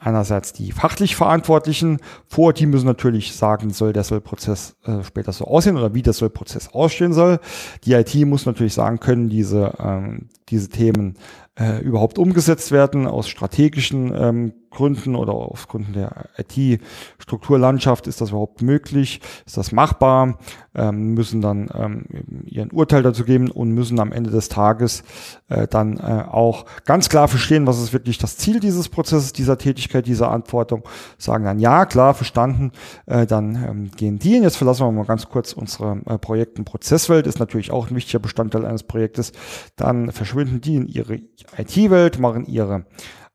einerseits 0.00 0.52
die 0.52 0.72
fachlich 0.72 1.16
Verantwortlichen 1.16 1.98
vor, 2.26 2.52
die 2.52 2.66
müssen 2.66 2.86
natürlich 2.86 3.34
sagen, 3.34 3.70
soll 3.70 3.92
der 3.92 4.04
Sollprozess 4.04 4.76
äh, 4.84 5.02
später 5.02 5.32
so 5.32 5.46
aussehen 5.46 5.76
oder 5.76 5.94
wie 5.94 6.02
der 6.02 6.12
Sollprozess 6.12 6.68
aussehen 6.68 7.12
soll. 7.12 7.40
Die 7.84 7.92
IT 7.92 8.14
muss 8.26 8.46
natürlich 8.46 8.74
sagen, 8.74 9.00
können 9.00 9.28
diese, 9.28 9.74
ähm, 9.78 10.28
diese 10.48 10.68
Themen 10.68 11.16
äh, 11.58 11.80
überhaupt 11.82 12.18
umgesetzt 12.18 12.72
werden 12.72 13.06
aus 13.06 13.28
strategischen 13.28 14.14
ähm, 14.14 14.52
Gründen 14.70 15.14
oder 15.14 15.34
aus 15.34 15.68
Gründen 15.68 15.92
der 15.92 16.30
IT-Strukturlandschaft 16.38 18.06
ist 18.06 18.22
das 18.22 18.30
überhaupt 18.30 18.62
möglich? 18.62 19.20
Ist 19.44 19.58
das 19.58 19.70
machbar? 19.70 20.38
Ähm, 20.74 21.12
müssen 21.12 21.42
dann 21.42 21.68
ähm, 21.74 22.06
ihren 22.46 22.70
Urteil 22.70 23.02
dazu 23.02 23.24
geben 23.24 23.50
und 23.50 23.72
müssen 23.72 24.00
am 24.00 24.12
Ende 24.12 24.30
des 24.30 24.48
Tages 24.48 25.04
äh, 25.50 25.68
dann 25.68 25.98
äh, 25.98 26.24
auch 26.26 26.64
ganz 26.86 27.10
klar 27.10 27.28
verstehen, 27.28 27.66
was 27.66 27.82
ist 27.82 27.92
wirklich 27.92 28.16
das 28.16 28.38
Ziel 28.38 28.58
dieses 28.58 28.88
Prozesses, 28.88 29.34
dieser 29.34 29.58
Tätigkeit, 29.62 30.06
dieser 30.06 30.30
Antwortung. 30.30 30.82
Sagen 31.18 31.44
dann 31.44 31.58
ja, 31.58 31.86
klar, 31.86 32.14
verstanden. 32.14 32.72
Äh, 33.06 33.26
dann 33.26 33.54
ähm, 33.54 33.90
gehen 33.96 34.18
die. 34.18 34.36
Und 34.36 34.42
jetzt 34.42 34.56
verlassen 34.56 34.86
wir 34.86 34.92
mal 34.92 35.06
ganz 35.06 35.28
kurz 35.28 35.52
unsere 35.52 36.00
äh, 36.06 36.18
Projekten 36.18 36.64
Prozesswelt, 36.64 37.26
ist 37.26 37.38
natürlich 37.38 37.70
auch 37.70 37.90
ein 37.90 37.96
wichtiger 37.96 38.18
Bestandteil 38.18 38.64
eines 38.66 38.82
Projektes. 38.82 39.32
Dann 39.76 40.12
verschwinden 40.12 40.60
die 40.60 40.76
in 40.76 40.86
ihre 40.86 41.20
IT-Welt, 41.56 42.18
machen 42.18 42.46
ihre 42.46 42.84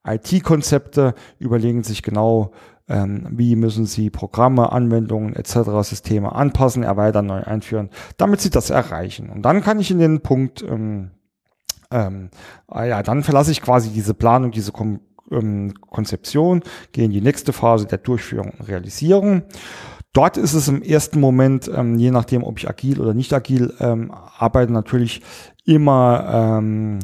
IT-Konzepte, 0.05 1.13
überlegen 1.39 1.83
sich 1.83 2.01
genau, 2.01 2.51
ähm, 2.87 3.27
wie 3.31 3.55
müssen 3.55 3.85
sie 3.85 4.09
Programme, 4.09 4.71
Anwendungen 4.71 5.35
etc., 5.35 5.81
Systeme 5.81 6.33
anpassen, 6.33 6.83
erweitern, 6.83 7.25
neu 7.25 7.43
einführen, 7.43 7.89
damit 8.17 8.41
sie 8.41 8.49
das 8.49 8.69
erreichen. 8.69 9.29
Und 9.29 9.41
dann 9.43 9.61
kann 9.61 9.79
ich 9.79 9.91
in 9.91 9.99
den 9.99 10.21
Punkt, 10.21 10.63
ähm, 10.63 11.11
ähm, 11.91 12.29
ah 12.67 12.83
ja, 12.83 13.03
dann 13.03 13.23
verlasse 13.23 13.51
ich 13.51 13.61
quasi 13.61 13.89
diese 13.89 14.13
Planung, 14.13 14.51
diese 14.51 14.71
Kom 14.71 14.99
ähm, 15.31 15.73
Konzeption, 15.81 16.61
gehe 16.91 17.05
in 17.05 17.11
die 17.11 17.21
nächste 17.21 17.53
Phase 17.53 17.85
der 17.85 17.99
Durchführung 17.99 18.51
und 18.57 18.67
Realisierung. 18.67 19.43
Dort 20.13 20.37
ist 20.37 20.53
es 20.53 20.67
im 20.67 20.81
ersten 20.81 21.19
Moment, 21.19 21.69
ähm, 21.73 21.97
je 21.97 22.11
nachdem, 22.11 22.43
ob 22.43 22.57
ich 22.57 22.67
agil 22.67 22.99
oder 22.99 23.13
nicht 23.13 23.33
agil 23.33 23.73
ähm, 23.79 24.11
arbeite, 24.11 24.73
natürlich 24.73 25.21
immer 25.65 26.57
ähm, 26.59 26.99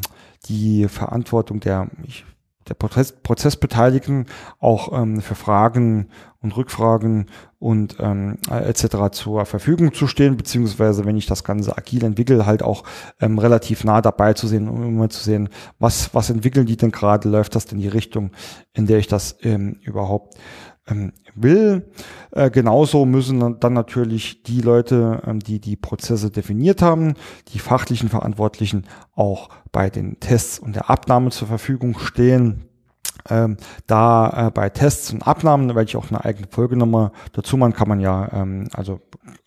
die 0.48 0.88
Verantwortung 0.88 1.60
der, 1.60 1.88
ich 2.06 2.24
der 2.68 2.74
Prozess, 2.74 3.12
Prozessbeteiligten 3.12 4.26
auch 4.58 4.92
ähm, 4.92 5.20
für 5.20 5.34
Fragen 5.34 6.08
und 6.40 6.56
Rückfragen 6.56 7.26
und 7.58 7.96
ähm, 8.00 8.38
etc. 8.50 9.10
zur 9.12 9.46
Verfügung 9.46 9.94
zu 9.94 10.06
stehen, 10.06 10.36
beziehungsweise 10.36 11.04
wenn 11.04 11.16
ich 11.16 11.26
das 11.26 11.44
Ganze 11.44 11.76
agil 11.76 12.04
entwickle, 12.04 12.46
halt 12.46 12.62
auch 12.62 12.84
ähm, 13.20 13.38
relativ 13.38 13.84
nah 13.84 14.02
dabei 14.02 14.34
zu 14.34 14.46
sehen, 14.46 14.68
um 14.68 14.82
immer 14.82 15.08
zu 15.08 15.22
sehen, 15.22 15.48
was, 15.78 16.14
was 16.14 16.30
entwickeln 16.30 16.66
die 16.66 16.76
denn 16.76 16.90
gerade, 16.90 17.28
läuft 17.28 17.54
das 17.54 17.64
in 17.66 17.78
die 17.78 17.88
Richtung, 17.88 18.30
in 18.74 18.86
der 18.86 18.98
ich 18.98 19.08
das 19.08 19.36
ähm, 19.42 19.78
überhaupt 19.82 20.34
will. 21.34 21.90
Äh, 22.30 22.50
genauso 22.50 23.06
müssen 23.06 23.58
dann 23.60 23.72
natürlich 23.72 24.42
die 24.42 24.60
Leute, 24.60 25.22
ähm, 25.26 25.40
die 25.40 25.60
die 25.60 25.76
Prozesse 25.76 26.30
definiert 26.30 26.82
haben, 26.82 27.14
die 27.48 27.58
fachlichen 27.58 28.08
Verantwortlichen 28.08 28.84
auch 29.14 29.48
bei 29.72 29.90
den 29.90 30.20
Tests 30.20 30.58
und 30.58 30.76
der 30.76 30.90
Abnahme 30.90 31.30
zur 31.30 31.48
Verfügung 31.48 31.98
stehen. 31.98 32.68
Ähm, 33.30 33.56
da 33.86 34.48
äh, 34.48 34.50
bei 34.50 34.68
Tests 34.68 35.10
und 35.10 35.26
Abnahmen, 35.26 35.68
da 35.68 35.74
werde 35.74 35.88
ich 35.88 35.96
auch 35.96 36.10
eine 36.10 36.22
eigene 36.22 36.46
Folge 36.50 36.76
nochmal 36.76 37.10
dazu 37.32 37.56
machen, 37.56 37.72
kann 37.72 37.88
man 37.88 38.00
ja, 38.00 38.28
ähm, 38.32 38.68
also 38.74 39.00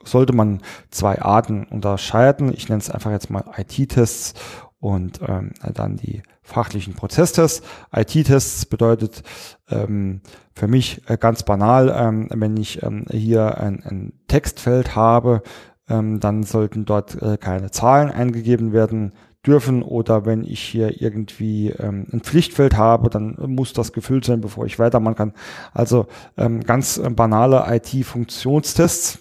sollte 0.04 0.34
man 0.34 0.62
zwei 0.90 1.22
Arten 1.22 1.66
unterscheiden. 1.66 2.52
Ich 2.54 2.70
nenne 2.70 2.80
es 2.80 2.90
einfach 2.90 3.12
jetzt 3.12 3.30
mal 3.30 3.44
IT-Tests 3.56 4.34
und 4.80 5.20
ähm, 5.28 5.52
dann 5.74 5.98
die 5.98 6.22
fachlichen 6.44 6.94
Prozesstests. 6.94 7.62
IT-Tests 7.94 8.66
bedeutet 8.66 9.24
ähm, 9.70 10.22
für 10.54 10.68
mich 10.68 11.02
äh, 11.10 11.18
ganz 11.18 11.44
banal, 11.44 11.94
ähm, 11.96 12.30
wenn 12.34 12.56
ich 12.58 12.84
ähm, 12.84 13.06
hier 13.10 13.58
ein, 13.58 13.84
ein 13.84 14.14
Textfeld 14.28 14.96
habe, 14.96 15.42
ähm, 15.90 16.20
dann 16.20 16.44
sollten 16.44 16.86
dort 16.86 17.22
äh, 17.22 17.38
keine 17.38 17.72
Zahlen 17.72 18.12
eingegeben 18.12 18.72
werden 18.72 19.14
dürfen 19.46 19.82
oder 19.82 20.26
wenn 20.26 20.44
ich 20.44 20.60
hier 20.60 21.02
irgendwie 21.02 21.70
ähm, 21.70 22.08
ein 22.12 22.22
Pflichtfeld 22.22 22.76
habe, 22.76 23.10
dann 23.10 23.36
muss 23.48 23.74
das 23.74 23.94
gefüllt 23.94 24.26
sein, 24.26 24.42
bevor 24.42 24.66
ich 24.66 24.78
weitermachen 24.78 25.16
kann. 25.16 25.34
Also 25.74 26.08
ähm, 26.38 26.62
ganz 26.62 27.02
banale 27.16 27.66
IT-Funktionstests, 27.68 29.20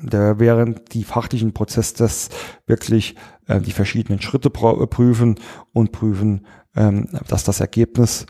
während 0.00 0.94
die 0.94 1.04
fachlichen 1.04 1.52
Prozesstests 1.52 2.30
wirklich 2.66 3.16
äh, 3.46 3.60
die 3.60 3.72
verschiedenen 3.72 4.20
Schritte 4.20 4.50
prüfen 4.50 5.36
und 5.72 5.92
prüfen, 5.92 6.46
ähm, 6.76 7.08
dass 7.28 7.44
das 7.44 7.60
Ergebnis 7.60 8.26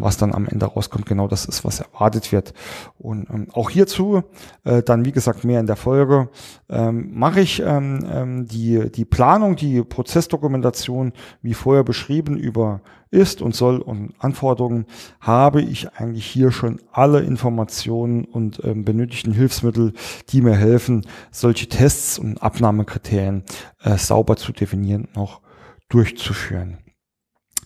was 0.00 0.16
dann 0.16 0.34
am 0.34 0.46
Ende 0.46 0.66
rauskommt, 0.66 1.06
genau 1.06 1.28
das 1.28 1.44
ist, 1.44 1.64
was 1.64 1.80
erwartet 1.80 2.32
wird. 2.32 2.54
Und 2.98 3.28
ähm, 3.30 3.48
auch 3.52 3.70
hierzu, 3.70 4.22
äh, 4.64 4.82
dann 4.82 5.04
wie 5.04 5.12
gesagt 5.12 5.44
mehr 5.44 5.60
in 5.60 5.66
der 5.66 5.76
Folge, 5.76 6.28
ähm, 6.68 7.10
mache 7.12 7.40
ich 7.40 7.60
ähm, 7.60 8.06
ähm, 8.10 8.46
die, 8.46 8.90
die 8.90 9.04
Planung, 9.04 9.56
die 9.56 9.82
Prozessdokumentation, 9.82 11.12
wie 11.42 11.54
vorher 11.54 11.84
beschrieben, 11.84 12.36
über 12.36 12.80
ist 13.12 13.42
und 13.42 13.54
soll 13.54 13.78
und 13.78 14.14
Anforderungen, 14.18 14.86
habe 15.20 15.60
ich 15.60 15.92
eigentlich 15.92 16.26
hier 16.26 16.50
schon 16.50 16.80
alle 16.90 17.20
Informationen 17.20 18.24
und 18.24 18.60
ähm, 18.64 18.84
benötigten 18.84 19.32
Hilfsmittel, 19.32 19.92
die 20.30 20.40
mir 20.40 20.56
helfen, 20.56 21.06
solche 21.30 21.68
Tests 21.68 22.18
und 22.18 22.42
Abnahmekriterien 22.42 23.44
äh, 23.84 23.98
sauber 23.98 24.36
zu 24.36 24.52
definieren, 24.52 25.08
noch 25.14 25.40
durchzuführen. 25.88 26.78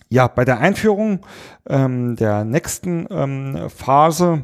Ja, 0.09 0.27
bei 0.27 0.45
der 0.45 0.59
Einführung 0.59 1.25
ähm, 1.67 2.15
der 2.15 2.45
nächsten 2.45 3.07
ähm, 3.09 3.69
Phase, 3.69 4.43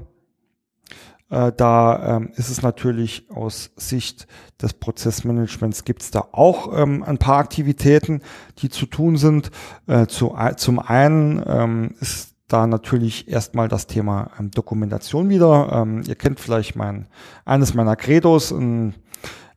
äh, 1.29 1.51
da 1.55 2.17
ähm, 2.17 2.31
ist 2.35 2.49
es 2.49 2.61
natürlich 2.61 3.29
aus 3.31 3.71
Sicht 3.77 4.27
des 4.61 4.73
Prozessmanagements 4.73 5.85
gibt 5.85 6.01
es 6.01 6.11
da 6.11 6.27
auch 6.31 6.77
ähm, 6.77 7.01
ein 7.03 7.17
paar 7.17 7.37
Aktivitäten, 7.37 8.21
die 8.59 8.69
zu 8.69 8.85
tun 8.85 9.17
sind. 9.17 9.51
Äh, 9.87 10.07
zu, 10.07 10.35
zum 10.57 10.79
einen 10.79 11.41
ähm, 11.47 11.95
ist 12.01 12.35
da 12.47 12.67
natürlich 12.67 13.27
erstmal 13.27 13.67
das 13.67 13.87
Thema 13.87 14.31
ähm, 14.39 14.51
Dokumentation 14.51 15.29
wieder. 15.29 15.69
Ähm, 15.71 16.03
ihr 16.05 16.15
kennt 16.15 16.39
vielleicht 16.39 16.75
mein, 16.75 17.07
eines 17.45 17.73
meiner 17.73 17.95
Credos, 17.95 18.51
ein 18.51 18.95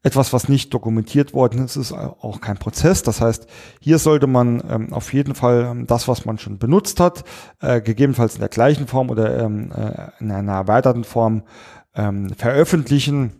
etwas, 0.07 0.33
was 0.33 0.49
nicht 0.49 0.73
dokumentiert 0.73 1.35
worden 1.35 1.65
ist, 1.65 1.75
ist 1.75 1.93
auch 1.93 2.41
kein 2.41 2.59
Prozess. 2.59 3.03
Das 3.03 3.21
heißt, 3.21 3.49
hier 3.81 3.99
sollte 3.99 4.29
man 4.29 4.63
ähm, 4.71 4.93
auf 4.93 5.13
jeden 5.13 5.35
Fall 5.35 5.67
ähm, 5.69 5.89
das, 5.89 6.07
was 6.07 6.25
man 6.25 6.39
schon 6.39 6.59
benutzt 6.59 7.01
hat, 7.01 7.25
äh, 7.61 7.81
gegebenenfalls 7.81 8.35
in 8.35 8.41
der 8.41 8.49
gleichen 8.49 8.87
Form 8.87 9.11
oder 9.11 9.37
ähm, 9.37 9.73
äh, 9.73 10.11
in 10.21 10.31
einer 10.31 10.53
erweiterten 10.53 11.03
Form 11.03 11.43
ähm, 11.97 12.31
veröffentlichen, 12.39 13.33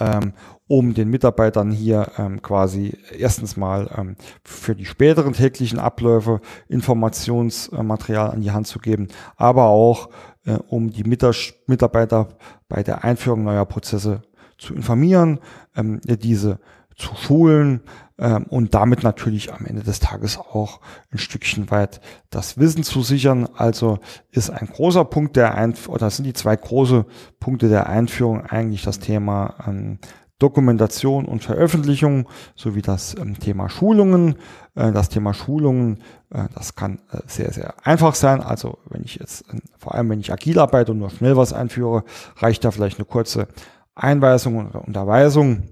ähm, 0.00 0.32
um 0.66 0.92
den 0.92 1.08
Mitarbeitern 1.08 1.70
hier 1.70 2.10
ähm, 2.18 2.42
quasi 2.42 2.98
erstens 3.16 3.56
mal 3.56 4.16
für 4.42 4.74
die 4.74 4.86
späteren 4.86 5.34
täglichen 5.34 5.78
Abläufe 5.78 6.40
Informationsmaterial 6.66 8.32
an 8.32 8.40
die 8.40 8.50
Hand 8.50 8.66
zu 8.66 8.80
geben, 8.80 9.06
aber 9.36 9.66
auch 9.66 10.08
äh, 10.46 10.58
um 10.66 10.90
die 10.90 11.04
Mitarbeiter 11.04 12.30
bei 12.68 12.82
der 12.82 13.04
Einführung 13.04 13.44
neuer 13.44 13.66
Prozesse 13.66 14.22
zu 14.58 14.74
informieren, 14.74 15.40
ähm, 15.76 16.00
diese 16.04 16.58
zu 16.96 17.14
schulen 17.14 17.82
ähm, 18.18 18.44
und 18.44 18.74
damit 18.74 19.02
natürlich 19.02 19.52
am 19.52 19.66
Ende 19.66 19.82
des 19.82 20.00
Tages 20.00 20.38
auch 20.38 20.80
ein 21.12 21.18
Stückchen 21.18 21.70
weit 21.70 22.00
das 22.30 22.58
Wissen 22.58 22.82
zu 22.82 23.02
sichern. 23.02 23.48
Also 23.54 23.98
ist 24.30 24.50
ein 24.50 24.66
großer 24.66 25.04
Punkt 25.04 25.36
der 25.36 25.54
Einführung, 25.54 25.96
oder 25.96 26.10
sind 26.10 26.24
die 26.24 26.32
zwei 26.32 26.56
große 26.56 27.04
Punkte 27.38 27.68
der 27.68 27.88
Einführung 27.88 28.46
eigentlich 28.46 28.82
das 28.82 28.98
Thema 28.98 29.54
ähm, 29.66 29.98
Dokumentation 30.38 31.24
und 31.24 31.42
Veröffentlichung 31.42 32.28
sowie 32.54 32.82
das 32.82 33.16
ähm, 33.18 33.38
Thema 33.38 33.68
Schulungen. 33.68 34.36
Äh, 34.74 34.92
das 34.92 35.08
Thema 35.08 35.34
Schulungen, 35.34 36.02
äh, 36.30 36.44
das 36.54 36.74
kann 36.74 37.00
äh, 37.10 37.18
sehr, 37.26 37.52
sehr 37.52 37.74
einfach 37.86 38.14
sein. 38.14 38.40
Also 38.40 38.78
wenn 38.88 39.02
ich 39.02 39.16
jetzt, 39.16 39.44
vor 39.78 39.94
allem 39.94 40.10
wenn 40.10 40.20
ich 40.20 40.32
agil 40.32 40.58
arbeite 40.58 40.92
und 40.92 40.98
nur 40.98 41.10
schnell 41.10 41.36
was 41.36 41.52
einführe, 41.52 42.04
reicht 42.36 42.64
da 42.64 42.70
vielleicht 42.70 42.98
eine 42.98 43.06
kurze 43.06 43.48
Einweisung 43.96 44.58
und 44.58 44.74
Unterweisung. 44.74 45.64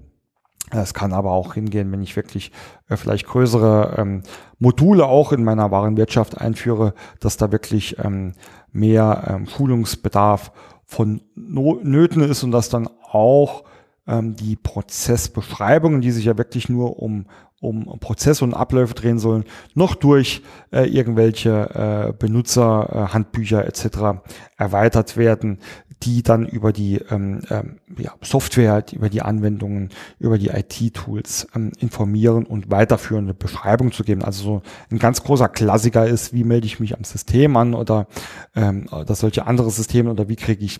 Es 0.71 0.93
kann 0.93 1.13
aber 1.13 1.31
auch 1.31 1.53
hingehen, 1.53 1.91
wenn 1.91 2.01
ich 2.01 2.15
wirklich 2.15 2.51
äh, 2.89 2.97
vielleicht 2.97 3.27
größere 3.27 3.95
ähm, 3.97 4.23
Module 4.57 5.05
auch 5.05 5.31
in 5.31 5.43
meiner 5.43 5.71
Warenwirtschaft 5.71 6.39
einführe, 6.39 6.93
dass 7.19 7.37
da 7.37 7.51
wirklich 7.51 7.97
ähm, 8.03 8.33
mehr 8.71 9.25
ähm, 9.27 9.47
Schulungsbedarf 9.47 10.51
von 10.85 11.21
no 11.35 11.79
Nöten 11.83 12.23
ist 12.23 12.43
und 12.43 12.51
dass 12.51 12.69
dann 12.69 12.89
auch 13.11 13.63
ähm, 14.07 14.35
die 14.35 14.55
Prozessbeschreibungen, 14.55 16.01
die 16.01 16.11
sich 16.11 16.25
ja 16.25 16.37
wirklich 16.37 16.67
nur 16.67 16.99
um, 16.99 17.25
um 17.61 17.99
Prozesse 17.99 18.43
und 18.43 18.53
Abläufe 18.53 18.93
drehen 18.93 19.19
sollen, 19.19 19.45
noch 19.73 19.95
durch 19.95 20.41
äh, 20.71 20.87
irgendwelche 20.87 22.09
äh, 22.09 22.13
Benutzerhandbücher 22.13 23.63
äh, 23.63 23.67
etc. 23.67 24.21
erweitert 24.57 25.17
werden, 25.17 25.59
die 26.05 26.21
dann 26.21 26.45
über 26.45 26.71
die 26.71 26.97
ähm, 27.09 27.41
ähm, 27.49 27.79
ja, 27.97 28.13
Software, 28.21 28.85
über 28.93 29.09
die 29.09 29.23
Anwendungen, 29.23 29.89
über 30.19 30.37
die 30.37 30.49
IT-Tools 30.49 31.47
ähm, 31.55 31.71
informieren 31.79 32.45
und 32.45 32.69
weiterführende 32.69 33.33
Beschreibung 33.33 33.91
zu 33.91 34.03
geben. 34.03 34.23
Also 34.23 34.43
so 34.43 34.61
ein 34.91 34.99
ganz 34.99 35.23
großer 35.23 35.49
Klassiker 35.49 36.05
ist, 36.05 36.33
wie 36.33 36.43
melde 36.43 36.67
ich 36.67 36.79
mich 36.79 36.95
am 36.95 37.03
System 37.03 37.57
an 37.57 37.73
oder, 37.73 38.07
ähm, 38.55 38.87
oder 38.91 39.15
solche 39.15 39.47
andere 39.47 39.71
Systeme 39.71 40.11
oder 40.11 40.29
wie 40.29 40.35
kriege 40.35 40.63
ich 40.63 40.79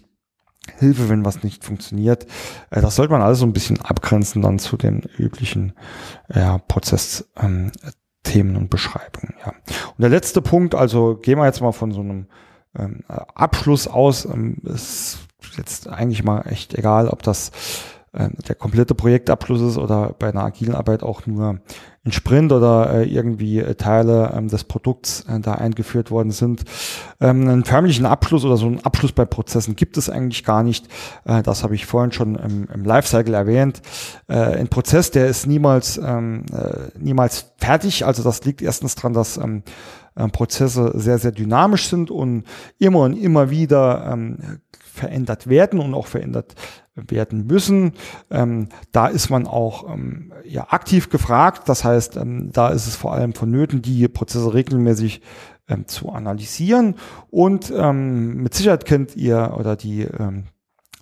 Hilfe, 0.78 1.10
wenn 1.10 1.26
was 1.26 1.44
nicht 1.44 1.64
funktioniert. 1.64 2.26
Äh, 2.70 2.82
das 2.82 2.96
sollte 2.96 3.12
man 3.12 3.22
alles 3.22 3.40
so 3.40 3.46
ein 3.46 3.54
bisschen 3.54 3.82
abgrenzen 3.82 4.42
dann 4.42 4.60
zu 4.60 4.78
den 4.78 5.02
üblichen 5.18 5.74
ja, 6.34 6.60
Prozessthemen 6.60 7.72
ähm, 8.28 8.58
und 8.58 8.70
Beschreibungen. 8.70 9.34
Ja. 9.44 9.54
Und 9.54 10.02
der 10.02 10.10
letzte 10.10 10.42
Punkt, 10.42 10.76
also 10.76 11.16
gehen 11.16 11.40
wir 11.40 11.46
jetzt 11.46 11.62
mal 11.62 11.72
von 11.72 11.92
so 11.92 12.02
einem 12.02 12.28
ähm, 12.78 13.04
Abschluss 13.08 13.88
aus. 13.88 14.26
Ähm, 14.26 14.58
ist 14.64 15.20
jetzt 15.58 15.88
eigentlich 15.88 16.24
mal 16.24 16.42
echt 16.42 16.74
egal, 16.74 17.08
ob 17.08 17.24
das 17.24 17.52
äh, 18.14 18.30
der 18.48 18.56
komplette 18.56 18.96
Projektabschluss 18.96 19.62
ist 19.62 19.78
oder 19.78 20.16
bei 20.18 20.30
einer 20.30 20.44
agilen 20.44 20.76
Arbeit 20.76 21.04
auch 21.04 21.26
nur 21.26 21.60
ein 22.06 22.12
Sprint 22.12 22.52
oder 22.52 22.94
äh, 22.94 23.04
irgendwie 23.04 23.60
äh, 23.60 23.76
Teile 23.76 24.32
ähm, 24.36 24.48
des 24.48 24.64
Produkts 24.64 25.26
äh, 25.28 25.40
da 25.40 25.54
eingeführt 25.54 26.12
worden 26.12 26.32
sind. 26.32 26.64
Ähm, 27.20 27.48
einen 27.48 27.66
förmlichen 27.66 28.06
Abschluss 28.06 28.46
oder 28.46 28.58
so 28.58 28.68
einen 28.68 28.80
Abschluss 28.86 29.12
bei 29.12 29.26
Prozessen 29.26 29.76
gibt 29.76 29.98
es 29.98 30.10
eigentlich 30.10 30.44
gar 30.44 30.62
nicht. 30.62 30.88
Äh, 31.26 31.42
das 31.42 31.64
habe 31.64 31.74
ich 31.74 31.88
vorhin 31.88 32.12
schon 32.12 32.36
im, 32.36 32.68
im 32.72 32.86
Lifecycle 32.86 33.34
erwähnt. 33.34 33.82
Äh, 34.28 34.36
ein 34.36 34.68
Prozess, 34.68 35.10
der 35.10 35.28
ist 35.28 35.48
niemals, 35.48 35.98
ähm, 35.98 36.46
äh, 36.54 36.98
niemals 36.98 37.54
fertig. 37.58 38.06
Also 38.06 38.22
das 38.22 38.46
liegt 38.46 38.62
erstens 38.62 38.94
dran, 38.94 39.14
dass 39.14 39.38
ähm, 39.38 39.64
äh, 40.16 40.28
Prozesse 40.28 40.92
sehr, 40.96 41.18
sehr 41.18 41.32
dynamisch 41.32 41.88
sind 41.88 42.12
und 42.12 42.46
immer 42.80 43.00
und 43.02 43.14
immer 43.14 43.50
wieder 43.50 44.10
ähm, 44.12 44.60
verändert 44.72 45.48
werden 45.48 45.80
und 45.80 45.94
auch 45.94 46.08
verändert 46.08 46.56
werden 46.96 47.46
müssen. 47.46 47.94
Ähm, 48.32 48.70
da 48.92 49.08
ist 49.08 49.30
man 49.30 49.48
auch 49.48 49.92
ähm, 49.94 50.32
ja, 50.46 50.68
aktiv 50.70 51.10
gefragt. 51.10 51.68
Das 51.68 51.84
heißt, 51.84 52.16
ähm, 52.18 52.52
da 52.54 52.70
ist 52.70 52.88
es 52.88 52.96
vor 52.96 53.14
allem 53.14 53.34
vonnöten, 53.34 53.82
die 53.82 54.08
Prozesse 54.08 54.54
regelmäßig 54.54 55.22
ähm, 55.68 55.88
zu 55.88 56.12
analysieren. 56.12 56.96
Und 57.30 57.74
ähm, 57.76 58.38
mit 58.42 58.54
Sicherheit 58.54 58.86
kennt 58.86 59.16
ihr 59.16 59.56
oder 59.58 59.76
die 59.76 60.04
ähm, 60.04 60.46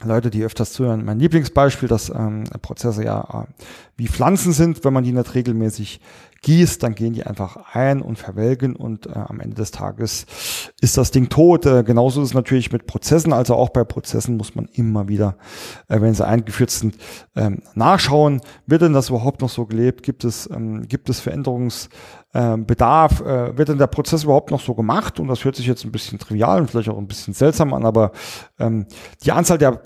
Leute, 0.08 0.30
die 0.30 0.44
öfters 0.44 0.74
zuhören, 0.74 1.06
mein 1.06 1.20
Lieblingsbeispiel, 1.20 1.90
dass 1.90 2.10
ähm, 2.10 2.46
Prozesse 2.62 3.04
ja 3.04 3.48
äh, 3.48 3.64
wie 3.96 4.08
Pflanzen 4.08 4.54
sind, 4.54 4.84
wenn 4.84 4.94
man 4.94 5.04
die 5.04 5.12
nicht 5.12 5.36
regelmäßig 5.36 6.00
gießt, 6.44 6.84
dann 6.84 6.94
gehen 6.94 7.14
die 7.14 7.24
einfach 7.24 7.74
ein 7.74 8.02
und 8.02 8.18
verwelken 8.18 8.76
und 8.76 9.08
äh, 9.08 9.14
am 9.14 9.40
Ende 9.40 9.56
des 9.56 9.72
Tages 9.72 10.26
ist 10.82 10.98
das 10.98 11.12
Ding 11.12 11.30
tot. 11.30 11.66
Äh, 11.66 11.84
genauso 11.84 12.22
ist 12.22 12.30
es 12.30 12.34
natürlich 12.34 12.72
mit 12.72 12.86
Prozessen, 12.86 13.34
also 13.34 13.56
auch 13.56 13.70
bei 13.70 13.84
Prozessen 13.84 14.38
muss 14.38 14.54
man 14.54 14.68
immer 14.74 15.08
wieder, 15.08 15.38
äh, 15.88 16.02
wenn 16.02 16.14
sie 16.14 16.28
eingeführt 16.28 16.70
sind, 16.70 16.98
ähm, 17.36 17.64
nachschauen, 17.74 18.42
wird 18.68 18.82
denn 18.82 18.94
das 18.94 19.10
überhaupt 19.10 19.42
noch 19.42 19.50
so 19.50 19.66
gelebt? 19.66 20.04
Gibt 20.04 20.26
es, 20.26 20.50
ähm, 20.52 20.88
gibt 20.88 21.10
es 21.10 21.22
Veränderungsbedarf? 21.22 23.22
Äh, 23.22 23.58
wird 23.58 23.70
denn 23.70 23.78
der 23.78 23.88
Prozess 23.88 24.26
überhaupt 24.26 24.52
noch 24.52 24.62
so 24.62 24.76
gemacht? 24.76 25.20
Und 25.20 25.30
das 25.30 25.46
hört 25.46 25.56
sich 25.56 25.66
jetzt 25.66 25.86
ein 25.86 25.92
bisschen 25.92 26.20
trivial 26.20 26.60
und 26.60 26.70
vielleicht 26.70 26.90
auch 26.90 26.98
ein 26.98 27.08
bisschen 27.08 27.34
seltsam 27.34 27.74
an, 27.74 27.86
aber 27.86 28.12
ähm, 28.60 28.86
die 29.24 29.32
Anzahl 29.32 29.58
der 29.58 29.82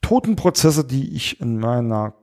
toten 0.00 0.36
Prozesse, 0.36 0.84
die 0.84 1.14
ich 1.14 1.40
in 1.40 1.58
meiner 1.58 2.14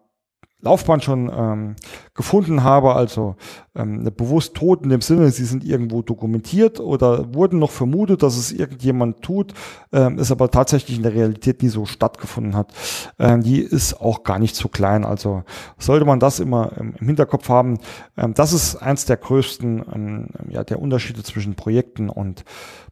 Laufbahn 0.65 0.99
schon 0.99 1.31
ähm, 1.33 1.75
gefunden 2.15 2.63
habe, 2.63 2.95
also 2.95 3.35
ähm, 3.75 4.09
bewusst 4.17 4.55
tot 4.55 4.81
in 4.81 4.89
dem 4.89 5.01
Sinne, 5.01 5.29
sie 5.29 5.45
sind 5.45 5.63
irgendwo 5.63 6.01
dokumentiert 6.01 6.79
oder 6.79 7.35
wurden 7.35 7.59
noch 7.59 7.69
vermutet, 7.69 8.23
dass 8.23 8.35
es 8.35 8.51
irgendjemand 8.51 9.21
tut, 9.21 9.53
ähm, 9.93 10.17
ist 10.17 10.31
aber 10.31 10.49
tatsächlich 10.49 10.97
in 10.97 11.03
der 11.03 11.13
Realität 11.13 11.61
nie 11.61 11.69
so 11.69 11.85
stattgefunden 11.85 12.55
hat. 12.55 12.73
Ähm, 13.19 13.43
die 13.43 13.59
ist 13.59 14.01
auch 14.01 14.23
gar 14.23 14.39
nicht 14.39 14.55
so 14.55 14.67
klein, 14.67 15.05
also 15.05 15.43
sollte 15.77 16.05
man 16.05 16.19
das 16.19 16.39
immer 16.39 16.71
ähm, 16.79 16.95
im 16.99 17.05
Hinterkopf 17.05 17.47
haben. 17.47 17.77
Ähm, 18.17 18.33
das 18.33 18.51
ist 18.51 18.77
eins 18.77 19.05
der 19.05 19.17
größten 19.17 19.85
ähm, 19.93 20.27
ja, 20.49 20.63
der 20.63 20.81
Unterschiede 20.81 21.21
zwischen 21.21 21.53
Projekten 21.53 22.09
und 22.09 22.43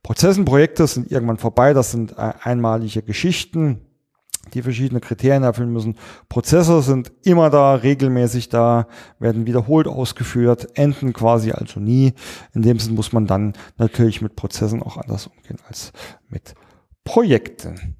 Prozessen. 0.04 0.46
Projekte 0.46 0.86
sind 0.86 1.12
irgendwann 1.12 1.38
vorbei, 1.38 1.74
das 1.74 1.90
sind 1.90 2.12
äh, 2.20 2.34
einmalige 2.44 3.02
Geschichten 3.02 3.82
die 4.54 4.62
verschiedene 4.62 5.00
Kriterien 5.00 5.44
erfüllen 5.44 5.74
müssen. 5.74 5.96
Prozesse 6.30 6.82
sind 6.82 7.12
immer 7.24 7.50
da, 7.50 7.76
regelmäßig 7.76 8.50
da, 8.50 8.88
werden 9.20 9.46
wiederholt 9.46 9.88
ausgeführt, 9.88 10.78
enden 10.78 11.14
quasi 11.14 11.52
also 11.52 11.80
nie. 11.80 12.14
In 12.54 12.62
dem 12.62 12.80
Sinn 12.80 12.96
muss 12.96 13.14
man 13.14 13.28
dann 13.28 13.54
natürlich 13.78 14.22
mit 14.22 14.36
Prozessen 14.36 14.82
auch 14.82 14.98
anders 14.98 15.28
umgehen 15.28 15.58
als 15.68 15.92
mit 16.30 16.54
Projekten. 17.04 17.98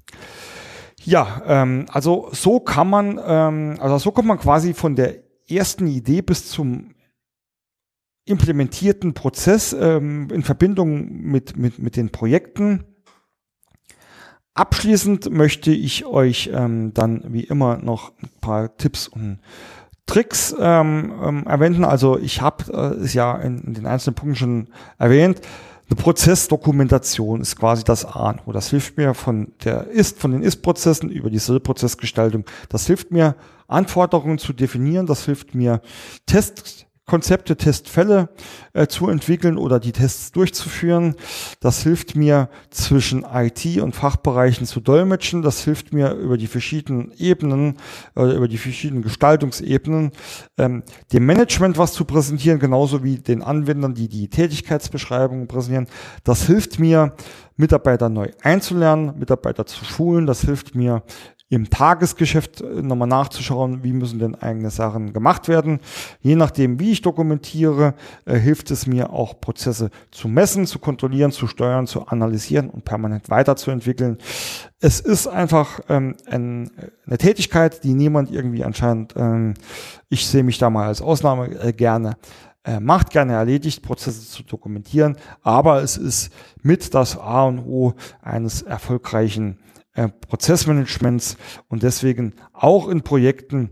Ja, 1.02 1.42
ähm, 1.46 1.86
also 1.90 2.28
so 2.32 2.60
kann 2.60 2.88
man, 2.88 3.20
ähm, 3.24 3.76
also 3.80 3.98
so 3.98 4.10
kommt 4.10 4.28
man 4.28 4.38
quasi 4.38 4.72
von 4.72 4.96
der 4.96 5.16
ersten 5.48 5.86
Idee 5.86 6.22
bis 6.22 6.48
zum 6.48 6.94
implementierten 8.24 9.12
Prozess 9.12 9.76
ähm, 9.78 10.28
in 10.32 10.42
Verbindung 10.42 11.10
mit, 11.10 11.56
mit, 11.56 11.78
mit 11.78 11.96
den 11.96 12.10
Projekten 12.10 12.84
Abschließend 14.54 15.32
möchte 15.32 15.72
ich 15.72 16.06
euch 16.06 16.50
ähm, 16.52 16.94
dann 16.94 17.24
wie 17.28 17.42
immer 17.42 17.78
noch 17.78 18.12
ein 18.22 18.30
paar 18.40 18.76
Tipps 18.76 19.08
und 19.08 19.40
Tricks 20.06 20.54
ähm, 20.58 21.12
ähm, 21.22 21.46
erwähnen. 21.46 21.84
Also 21.84 22.18
ich 22.18 22.40
habe 22.40 22.72
äh, 22.72 23.02
es 23.02 23.14
ja 23.14 23.36
in, 23.36 23.58
in, 23.62 23.74
den 23.74 23.86
einzelnen 23.86 24.14
Punkten 24.14 24.36
schon 24.36 24.68
erwähnt. 24.96 25.40
Eine 25.90 25.96
Prozessdokumentation 25.96 27.40
ist 27.40 27.56
quasi 27.56 27.82
das 27.82 28.04
A 28.04 28.30
und 28.30 28.46
O. 28.46 28.52
Das 28.52 28.70
hilft 28.70 28.96
mir 28.96 29.14
von 29.14 29.52
der 29.64 29.88
Ist, 29.88 30.20
von 30.20 30.30
den 30.30 30.42
Ist-Prozessen 30.42 31.10
über 31.10 31.30
die 31.30 31.38
Soll-Prozessgestaltung. 31.38 32.44
Das 32.68 32.86
hilft 32.86 33.10
mir, 33.10 33.34
Anforderungen 33.66 34.38
zu 34.38 34.52
definieren. 34.52 35.06
Das 35.06 35.24
hilft 35.24 35.54
mir, 35.54 35.80
Tests 36.26 36.86
Konzepte, 37.06 37.56
Testfälle 37.56 38.30
äh, 38.72 38.86
zu 38.86 39.08
entwickeln 39.08 39.58
oder 39.58 39.78
die 39.78 39.92
Tests 39.92 40.32
durchzuführen. 40.32 41.16
Das 41.60 41.82
hilft 41.82 42.16
mir 42.16 42.48
zwischen 42.70 43.26
IT 43.30 43.78
und 43.82 43.94
Fachbereichen 43.94 44.66
zu 44.66 44.80
dolmetschen. 44.80 45.42
Das 45.42 45.62
hilft 45.62 45.92
mir 45.92 46.12
über 46.12 46.38
die 46.38 46.46
verschiedenen 46.46 47.12
Ebenen, 47.18 47.76
äh, 48.16 48.34
über 48.34 48.48
die 48.48 48.56
verschiedenen 48.56 49.02
Gestaltungsebenen, 49.02 50.12
ähm, 50.56 50.82
dem 51.12 51.26
Management 51.26 51.76
was 51.76 51.92
zu 51.92 52.06
präsentieren, 52.06 52.58
genauso 52.58 53.04
wie 53.04 53.16
den 53.16 53.42
Anwendern, 53.42 53.92
die 53.94 54.08
die 54.08 54.28
Tätigkeitsbeschreibungen 54.28 55.46
präsentieren. 55.46 55.88
Das 56.24 56.46
hilft 56.46 56.78
mir, 56.78 57.14
Mitarbeiter 57.56 58.08
neu 58.08 58.30
einzulernen, 58.42 59.16
Mitarbeiter 59.18 59.64
zu 59.64 59.84
schulen. 59.84 60.26
Das 60.26 60.40
hilft 60.40 60.74
mir, 60.74 61.02
im 61.50 61.68
Tagesgeschäft 61.70 62.60
äh, 62.62 62.82
nochmal 62.82 63.08
nachzuschauen, 63.08 63.84
wie 63.84 63.92
müssen 63.92 64.18
denn 64.18 64.34
eigene 64.34 64.70
Sachen 64.70 65.12
gemacht 65.12 65.48
werden. 65.48 65.80
Je 66.20 66.36
nachdem, 66.36 66.80
wie 66.80 66.92
ich 66.92 67.02
dokumentiere, 67.02 67.94
äh, 68.24 68.38
hilft 68.38 68.70
es 68.70 68.86
mir 68.86 69.10
auch 69.10 69.40
Prozesse 69.40 69.90
zu 70.10 70.28
messen, 70.28 70.66
zu 70.66 70.78
kontrollieren, 70.78 71.32
zu 71.32 71.46
steuern, 71.46 71.86
zu 71.86 72.06
analysieren 72.06 72.70
und 72.70 72.84
permanent 72.84 73.30
weiterzuentwickeln. 73.30 74.18
Es 74.80 75.00
ist 75.00 75.26
einfach 75.26 75.80
ähm, 75.88 76.16
ein, 76.26 76.70
eine 77.06 77.18
Tätigkeit, 77.18 77.84
die 77.84 77.94
niemand 77.94 78.30
irgendwie 78.30 78.64
anscheinend, 78.64 79.14
ähm, 79.16 79.54
ich 80.08 80.26
sehe 80.26 80.42
mich 80.42 80.58
da 80.58 80.70
mal 80.70 80.86
als 80.86 81.02
Ausnahme 81.02 81.48
äh, 81.60 81.72
gerne 81.72 82.16
äh, 82.64 82.80
macht, 82.80 83.10
gerne 83.10 83.34
erledigt, 83.34 83.82
Prozesse 83.82 84.26
zu 84.26 84.42
dokumentieren, 84.42 85.16
aber 85.42 85.82
es 85.82 85.98
ist 85.98 86.32
mit 86.62 86.94
das 86.94 87.18
A 87.18 87.44
und 87.44 87.58
O 87.58 87.92
eines 88.22 88.62
erfolgreichen 88.62 89.58
äh, 89.94 90.08
Prozessmanagements 90.08 91.36
und 91.68 91.82
deswegen 91.82 92.34
auch 92.52 92.88
in 92.88 93.02
Projekten 93.02 93.70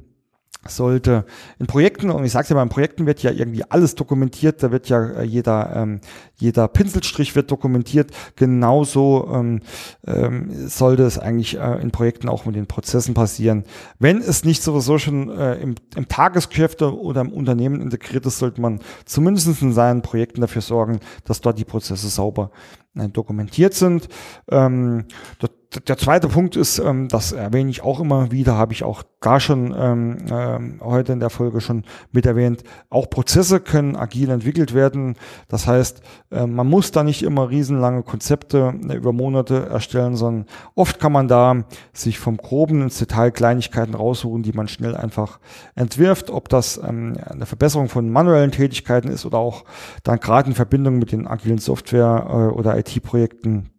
sollte 0.68 1.24
in 1.58 1.66
Projekten, 1.66 2.10
und 2.10 2.24
ich 2.24 2.32
sage 2.32 2.48
ja, 2.50 2.54
bei 2.54 2.64
Projekten 2.66 3.06
wird 3.06 3.22
ja 3.22 3.30
irgendwie 3.30 3.64
alles 3.68 3.94
dokumentiert, 3.94 4.62
da 4.62 4.70
wird 4.70 4.88
ja 4.88 5.04
äh, 5.04 5.24
jeder, 5.24 5.74
ähm, 5.74 6.00
jeder 6.36 6.68
Pinselstrich 6.68 7.34
wird 7.34 7.50
dokumentiert, 7.50 8.12
genauso 8.36 9.28
ähm, 9.32 9.60
ähm, 10.06 10.68
sollte 10.68 11.02
es 11.02 11.18
eigentlich 11.18 11.58
äh, 11.58 11.82
in 11.82 11.90
Projekten 11.90 12.28
auch 12.28 12.44
mit 12.44 12.54
den 12.54 12.66
Prozessen 12.66 13.14
passieren. 13.14 13.64
Wenn 13.98 14.18
es 14.18 14.44
nicht 14.44 14.62
sowieso 14.62 14.98
schon 14.98 15.30
äh, 15.30 15.54
im, 15.56 15.74
im 15.96 16.08
Tagesgeschäft 16.08 16.82
oder 16.82 17.22
im 17.22 17.32
Unternehmen 17.32 17.80
integriert 17.80 18.24
ist, 18.26 18.38
sollte 18.38 18.60
man 18.60 18.80
zumindest 19.04 19.62
in 19.62 19.72
seinen 19.72 20.02
Projekten 20.02 20.40
dafür 20.40 20.62
sorgen, 20.62 21.00
dass 21.24 21.40
dort 21.40 21.58
die 21.58 21.64
Prozesse 21.64 22.08
sauber 22.08 22.52
äh, 22.94 23.08
dokumentiert 23.08 23.74
sind. 23.74 24.08
Ähm, 24.48 25.06
dort 25.40 25.61
der 25.80 25.96
zweite 25.96 26.28
Punkt 26.28 26.56
ist, 26.56 26.78
ähm, 26.78 27.08
das 27.08 27.32
erwähne 27.32 27.70
ich 27.70 27.82
auch 27.82 28.00
immer 28.00 28.30
wieder, 28.30 28.56
habe 28.56 28.72
ich 28.72 28.84
auch 28.84 29.02
gar 29.20 29.40
schon 29.40 29.74
ähm, 29.76 30.16
äh, 30.28 30.84
heute 30.84 31.12
in 31.12 31.20
der 31.20 31.30
Folge 31.30 31.60
schon 31.60 31.84
mit 32.10 32.26
erwähnt. 32.26 32.62
Auch 32.90 33.08
Prozesse 33.08 33.60
können 33.60 33.96
agil 33.96 34.30
entwickelt 34.30 34.74
werden. 34.74 35.16
Das 35.48 35.66
heißt, 35.66 36.02
äh, 36.30 36.46
man 36.46 36.66
muss 36.68 36.90
da 36.90 37.04
nicht 37.04 37.22
immer 37.22 37.48
riesenlange 37.48 38.02
Konzepte 38.02 38.74
äh, 38.88 38.94
über 38.94 39.12
Monate 39.12 39.66
erstellen, 39.66 40.16
sondern 40.16 40.46
oft 40.74 41.00
kann 41.00 41.12
man 41.12 41.28
da 41.28 41.64
sich 41.92 42.18
vom 42.18 42.36
Groben 42.36 42.82
ins 42.82 42.98
Detail 42.98 43.30
Kleinigkeiten 43.30 43.94
raussuchen, 43.94 44.42
die 44.42 44.52
man 44.52 44.68
schnell 44.68 44.94
einfach 44.94 45.40
entwirft. 45.74 46.30
Ob 46.30 46.48
das 46.48 46.78
ähm, 46.78 47.16
eine 47.24 47.46
Verbesserung 47.46 47.88
von 47.88 48.10
manuellen 48.10 48.50
Tätigkeiten 48.50 49.08
ist 49.08 49.24
oder 49.24 49.38
auch 49.38 49.64
dann 50.02 50.20
gerade 50.20 50.50
in 50.50 50.54
Verbindung 50.54 50.98
mit 50.98 51.12
den 51.12 51.26
agilen 51.26 51.58
Software- 51.58 52.26
äh, 52.28 52.54
oder 52.54 52.76
IT-Projekten 52.78 53.71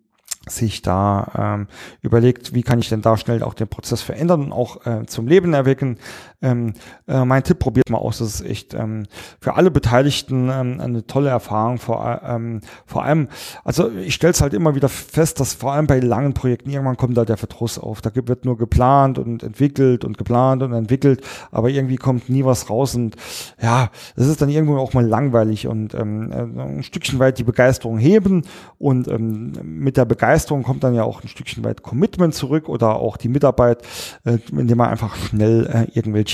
sich 0.47 0.81
da 0.81 1.55
ähm, 1.55 1.67
überlegt, 2.01 2.53
wie 2.53 2.63
kann 2.63 2.79
ich 2.79 2.89
denn 2.89 3.01
da 3.01 3.17
schnell 3.17 3.43
auch 3.43 3.53
den 3.53 3.67
Prozess 3.67 4.01
verändern 4.01 4.45
und 4.45 4.51
auch 4.51 4.85
äh, 4.85 5.05
zum 5.05 5.27
Leben 5.27 5.53
erwecken. 5.53 5.97
Ähm, 6.43 6.73
äh, 7.07 7.25
mein 7.25 7.43
Tipp, 7.43 7.59
probiert 7.59 7.89
mal 7.89 7.97
aus, 7.97 8.19
das 8.19 8.41
ist 8.41 8.45
echt 8.45 8.73
ähm, 8.73 9.05
für 9.39 9.55
alle 9.55 9.71
Beteiligten 9.71 10.49
ähm, 10.51 10.79
eine 10.79 11.07
tolle 11.07 11.29
Erfahrung. 11.29 11.77
Vor, 11.79 12.21
ähm, 12.23 12.61
vor 12.85 13.03
allem, 13.03 13.29
also 13.63 13.89
ich 13.91 14.13
stelle 14.13 14.31
es 14.31 14.41
halt 14.41 14.53
immer 14.53 14.75
wieder 14.75 14.89
fest, 14.89 15.39
dass 15.39 15.53
vor 15.53 15.73
allem 15.73 15.87
bei 15.87 15.99
langen 15.99 16.33
Projekten 16.33 16.69
irgendwann 16.69 16.97
kommt 16.97 17.17
da 17.17 17.25
der 17.25 17.37
Verdruss 17.37 17.79
auf. 17.79 18.01
Da 18.01 18.11
wird 18.13 18.45
nur 18.45 18.57
geplant 18.57 19.17
und 19.17 19.41
entwickelt 19.43 20.05
und 20.05 20.17
geplant 20.17 20.61
und 20.61 20.73
entwickelt, 20.73 21.23
aber 21.51 21.69
irgendwie 21.69 21.95
kommt 21.95 22.29
nie 22.29 22.45
was 22.45 22.69
raus 22.69 22.95
und 22.95 23.15
ja, 23.61 23.89
das 24.15 24.27
ist 24.27 24.41
dann 24.41 24.49
irgendwo 24.49 24.77
auch 24.77 24.93
mal 24.93 25.05
langweilig 25.05 25.67
und 25.67 25.95
ähm, 25.95 26.31
äh, 26.31 26.61
ein 26.61 26.83
Stückchen 26.83 27.19
weit 27.19 27.39
die 27.39 27.43
Begeisterung 27.43 27.97
heben 27.97 28.43
und 28.77 29.07
ähm, 29.07 29.53
mit 29.63 29.97
der 29.97 30.05
Begeisterung 30.05 30.43
Begeisterung 30.43 30.63
kommt 30.63 30.83
dann 30.83 30.95
ja 30.95 31.03
auch 31.03 31.21
ein 31.21 31.27
Stückchen 31.27 31.63
weit 31.63 31.83
Commitment 31.83 32.33
zurück 32.33 32.67
oder 32.67 32.95
auch 32.95 33.17
die 33.17 33.29
Mitarbeit, 33.29 33.83
äh, 34.25 34.37
indem 34.51 34.77
man 34.77 34.89
einfach 34.89 35.15
schnell 35.15 35.67
äh, 35.67 35.97
irgendwelche 35.97 36.32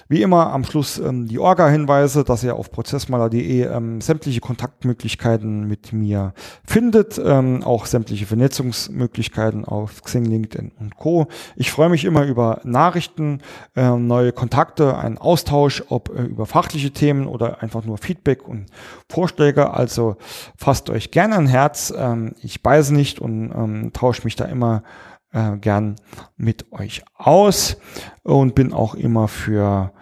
Wie 0.08 0.22
immer 0.22 0.52
am 0.52 0.62
Schluss 0.62 0.98
ähm, 0.98 1.26
die 1.26 1.40
Orga-Hinweise, 1.40 2.22
dass 2.22 2.44
ihr 2.44 2.54
auf 2.54 2.70
prozessmaler.de 2.70 3.62
ähm, 3.62 4.00
sämtliche 4.00 4.40
Kontaktmöglichkeiten 4.40 5.66
mit 5.66 5.92
mir 5.92 6.32
findet, 6.64 7.20
ähm, 7.24 7.64
auch 7.64 7.86
sämtliche 7.86 8.24
Vernetzungsmöglichkeiten 8.26 9.64
auf 9.64 10.02
Xing, 10.04 10.24
LinkedIn 10.24 10.70
und 10.78 10.96
Co. 10.96 11.26
Ich 11.56 11.72
freue 11.72 11.88
mich 11.88 12.04
immer 12.04 12.24
über 12.24 12.60
Nachrichten, 12.62 13.40
äh, 13.74 13.90
neue 13.90 14.30
Kontakte, 14.30 14.96
einen 14.96 15.18
Austausch, 15.18 15.82
ob 15.88 16.16
äh, 16.16 16.22
über 16.22 16.46
fachliche 16.46 16.92
Themen 16.92 17.26
oder 17.26 17.62
einfach 17.62 17.84
nur 17.84 17.98
Feedback 17.98 18.46
und 18.46 18.66
Vorschläge. 19.08 19.74
Also 19.74 20.16
fasst 20.56 20.88
euch 20.88 21.10
gerne 21.10 21.36
ein 21.36 21.48
Herz. 21.48 21.92
Ähm, 21.96 22.34
ich 22.42 22.62
beiße 22.62 22.94
nicht 22.94 23.18
und 23.18 23.50
ähm, 23.50 23.90
tausche 23.92 24.22
mich 24.22 24.36
da 24.36 24.44
immer 24.44 24.84
äh, 25.32 25.56
gern 25.58 25.96
mit 26.36 26.72
euch 26.72 27.02
aus 27.14 27.76
und 28.22 28.54
bin 28.54 28.72
auch 28.72 28.94
immer 28.94 29.28
für 29.28 29.92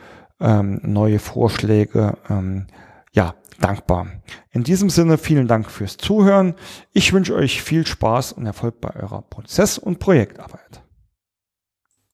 ähm, 0.45 0.81
neue 0.83 1.19
Vorschläge 1.19 2.19
ähm, 2.29 2.67
ja 3.13 3.35
dankbar. 3.61 4.07
In 4.53 4.63
diesem 4.63 4.91
Sinne 4.91 5.19
vielen 5.19 5.49
Dank 5.49 5.71
fürs 5.71 5.97
Zuhören. 5.97 6.55
Ich 6.93 7.13
wünsche 7.13 7.35
euch 7.35 7.63
viel 7.63 7.87
Spaß 7.87 8.33
und 8.33 8.47
Erfolg 8.47 8.81
bei 8.81 8.95
eurer 8.95 9.23
Prozess- 9.23 9.79
und 9.79 9.99
Projektarbeit. 9.99 10.84